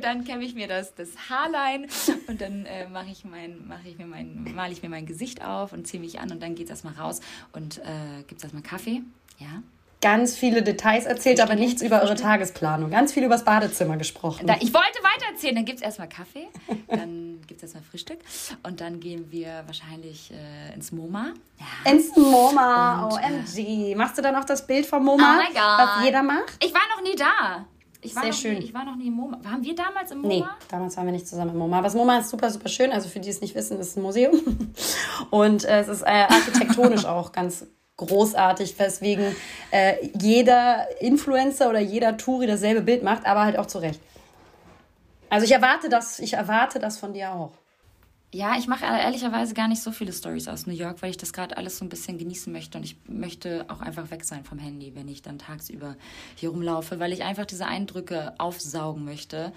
[0.00, 1.86] dann kämme ich mir das, das Haarlein
[2.26, 5.44] und dann äh, mache ich mein, mache ich mir mein, male ich mir mein Gesicht
[5.44, 7.20] auf und ziehe mich an und dann geht es erstmal raus
[7.52, 9.02] und äh, gibt es erstmal Kaffee.
[9.38, 9.62] Ja
[10.04, 12.90] ganz viele Details erzählt, aber nichts über eure Tagesplanung.
[12.90, 14.46] Ganz viel über das Badezimmer gesprochen.
[14.46, 15.54] Da, ich wollte weiter erzählen.
[15.54, 16.46] Dann gibt es erstmal Kaffee,
[16.88, 18.18] dann gibt es erstmal Frühstück
[18.62, 21.32] und dann gehen wir wahrscheinlich äh, ins MoMA.
[21.58, 21.90] Ja.
[21.90, 23.58] Ins MoMA, und, OMG.
[23.58, 26.64] Äh, Machst du dann auch das Bild vom MoMa, oh was jeder macht?
[26.64, 27.66] Ich war noch nie da.
[28.04, 28.58] Ich war Sehr schön.
[28.58, 29.38] Nie, ich war noch nie im MoMA.
[29.42, 30.34] Waren wir damals im MoMA?
[30.34, 31.78] Nee, damals waren wir nicht zusammen im MoMA.
[31.78, 32.92] Aber das MoMA ist super, super schön.
[32.92, 34.34] Also für die es nicht wissen, ist ein Museum.
[35.30, 37.66] Und äh, es ist äh, architektonisch auch ganz
[37.96, 39.34] großartig, weswegen
[39.70, 44.00] äh, jeder Influencer oder jeder Touri dasselbe Bild macht, aber halt auch zurecht.
[45.34, 47.50] Also ich erwarte das, ich erwarte das von dir auch.
[48.32, 51.32] Ja, ich mache ehrlicherweise gar nicht so viele Stories aus New York, weil ich das
[51.32, 54.60] gerade alles so ein bisschen genießen möchte und ich möchte auch einfach weg sein vom
[54.60, 55.96] Handy, wenn ich dann tagsüber
[56.36, 59.52] hier rumlaufe, weil ich einfach diese Eindrücke aufsaugen möchte.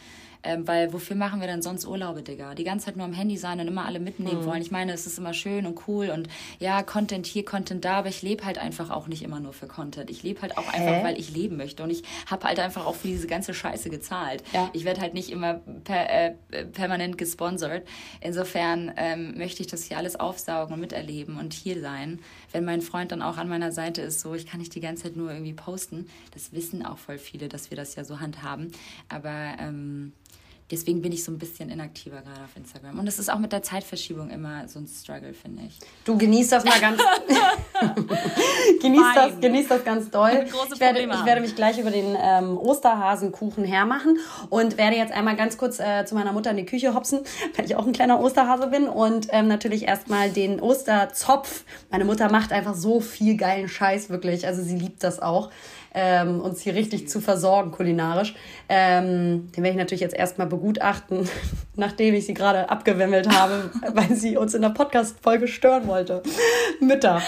[0.48, 2.56] Ähm, weil wofür machen wir denn sonst Urlaube, Digga?
[2.56, 4.46] Die ganze Zeit nur am Handy sein und immer alle mitnehmen mhm.
[4.46, 4.62] wollen.
[4.62, 6.30] Ich meine, es ist immer schön und cool und
[6.60, 9.68] ja, Content hier, Content da, aber ich lebe halt einfach auch nicht immer nur für
[9.68, 10.10] Content.
[10.10, 11.04] Ich lebe halt auch einfach, Hä?
[11.04, 14.42] weil ich leben möchte und ich habe halt einfach auch für diese ganze Scheiße gezahlt.
[14.54, 14.70] Ja.
[14.72, 16.36] Ich werde halt nicht immer per, äh,
[16.72, 17.86] permanent gesponsert.
[18.22, 22.20] Insofern ähm, möchte ich das hier alles aufsaugen und miterleben und hier sein.
[22.54, 25.04] Wenn mein Freund dann auch an meiner Seite ist, so, ich kann nicht die ganze
[25.04, 26.08] Zeit nur irgendwie posten.
[26.34, 28.72] Das wissen auch voll viele, dass wir das ja so handhaben.
[29.10, 30.14] Aber ähm,
[30.72, 33.00] deswegen bin ich so ein bisschen inaktiver gerade auf Instagram.
[33.00, 35.80] Und es ist auch mit der Zeitverschiebung immer so ein Struggle, finde ich.
[36.04, 37.02] Du genießt das mal ganz.
[38.82, 40.46] genießt, das, genießt das ganz doll.
[40.78, 44.18] Ich werde, ich werde mich gleich über den ähm, Osterhasenkuchen hermachen
[44.50, 47.22] und werde jetzt einmal ganz kurz äh, zu meiner Mutter in die Küche hopsen,
[47.56, 48.88] weil ich auch ein kleiner Osterhase bin.
[48.88, 51.64] Und ähm, natürlich erstmal den Osterzopf.
[51.90, 54.46] Meine Mutter macht einfach so viel geilen Scheiß, wirklich.
[54.46, 55.50] Also sie liebt das auch
[55.94, 58.36] ähm, uns hier richtig zu versorgen kulinarisch.
[58.70, 61.30] Ähm, den werde ich natürlich jetzt erstmal begutachten,
[61.76, 66.22] nachdem ich sie gerade abgewimmelt habe, weil sie uns in der Podcast-Folge stören wollte.
[66.80, 67.22] Mütter.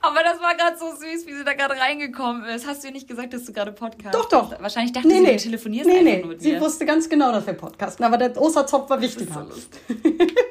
[0.00, 2.66] Aber das war gerade so süß, wie sie da gerade reingekommen ist.
[2.66, 4.60] Hast du ihr nicht gesagt, dass du gerade Podcast Doch, doch.
[4.60, 5.36] Wahrscheinlich dachte nee, sie, nee.
[5.36, 6.24] du telefonierst nee, nee.
[6.24, 9.46] mit Sie wusste ganz genau, dass wir podcasten, aber der Osterzopf war wichtiger.
[9.50, 9.94] So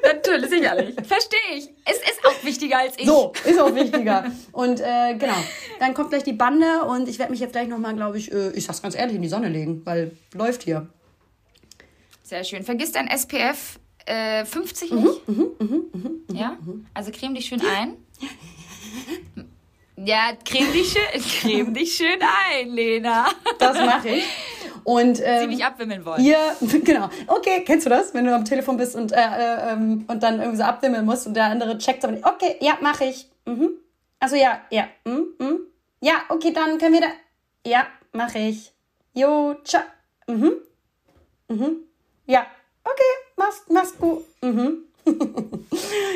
[0.04, 0.94] Natürlich, sicherlich.
[0.94, 1.70] Verstehe ich.
[1.84, 3.06] Es ist auch wichtiger als ich.
[3.06, 4.24] So, ist auch wichtiger.
[4.52, 5.36] Und äh, genau,
[5.80, 8.50] dann kommt gleich die Bande und ich werde mich jetzt gleich nochmal, glaube ich, äh,
[8.50, 10.88] ich sag's ganz ehrlich, in die Sonne legen, weil läuft hier.
[12.22, 12.62] Sehr schön.
[12.64, 15.28] Vergiss dein SPF äh, 50 mhm, nicht.
[15.28, 16.58] Mhm, mhm, mhm, mhm, ja?
[16.92, 17.94] Also creme dich schön ein.
[19.96, 23.26] Ja, creme dich schön, creme dich schön ein, Lena.
[23.58, 24.24] Das mache ich.
[24.84, 26.22] Und, ähm, Sie mich abwimmeln wollen.
[26.22, 26.36] Ihr,
[26.84, 27.08] genau.
[27.26, 28.12] Okay, kennst du das?
[28.12, 31.26] Wenn du am Telefon bist und, äh, äh, ähm, und dann irgendwie so abwimmeln musst
[31.26, 32.26] und der andere checkt aber nicht.
[32.26, 33.30] Okay, ja, mache ich.
[33.46, 33.70] Mhm.
[34.20, 34.88] Also ja, ja.
[35.06, 35.60] Mhm, mhm.
[36.00, 37.08] Ja, okay, dann können wir da.
[37.66, 38.72] Ja, mache ich.
[39.12, 39.82] Jo, ciao.
[40.28, 40.52] Mhm.
[41.48, 41.76] Mhm.
[42.26, 42.46] Ja,
[42.84, 43.02] okay,
[43.36, 44.24] machst, machst gut.
[44.40, 44.84] Mhm.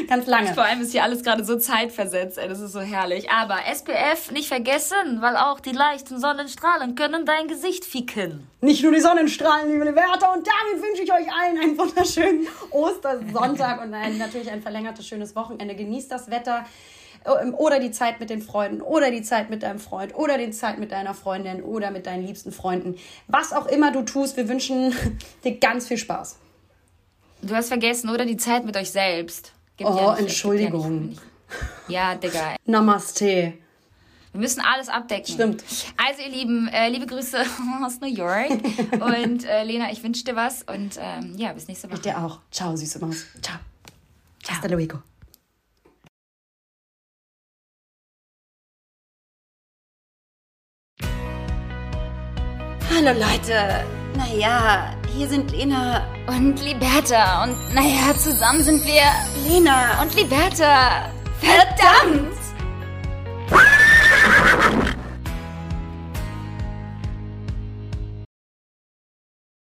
[0.09, 0.55] Ganz lange.
[0.55, 3.30] Vor allem ist hier alles gerade so zeitversetzt, ey, das ist so herrlich.
[3.30, 8.46] Aber SPF nicht vergessen, weil auch die leichten Sonnenstrahlen können dein Gesicht ficken.
[8.61, 10.26] Nicht nur die Sonnenstrahlen, liebe Werte.
[10.32, 15.34] Und damit wünsche ich euch allen einen wunderschönen Ostersonntag und ein, natürlich ein verlängertes schönes
[15.34, 15.74] Wochenende.
[15.74, 16.64] Genießt das Wetter.
[17.24, 20.78] Oder die Zeit mit den Freunden oder die Zeit mit deinem Freund oder die Zeit
[20.78, 22.96] mit deiner Freundin oder mit deinen liebsten Freunden.
[23.28, 24.94] Was auch immer du tust, wir wünschen
[25.44, 26.38] dir ganz viel Spaß.
[27.42, 28.24] Du hast vergessen, oder?
[28.24, 29.52] Die Zeit mit euch selbst.
[29.76, 31.16] Gibt oh, ja Entschuldigung.
[31.88, 32.56] Ja, ja, Digga.
[32.66, 33.54] Namaste.
[34.32, 35.34] Wir müssen alles abdecken.
[35.34, 35.64] Stimmt.
[35.96, 37.38] Also, ihr Lieben, äh, liebe Grüße
[37.84, 38.50] aus New York.
[38.92, 40.62] und äh, Lena, ich wünsche dir was.
[40.62, 41.96] Und ähm, ja, bis nächste Woche.
[41.96, 42.38] Ich dir auch.
[42.50, 43.26] Ciao, süße Maus.
[43.42, 43.58] Ciao.
[44.42, 44.56] Ciao.
[44.56, 45.09] Hasta luego.
[52.93, 53.84] Hallo Leute.
[54.16, 56.09] Naja, hier sind Lena.
[56.26, 57.45] Und Liberta.
[57.45, 59.03] Und naja, zusammen sind wir.
[59.49, 60.03] Lena.
[60.03, 61.09] Und Liberta.
[61.41, 62.36] Verdammt!
[63.47, 63.89] Verdammt.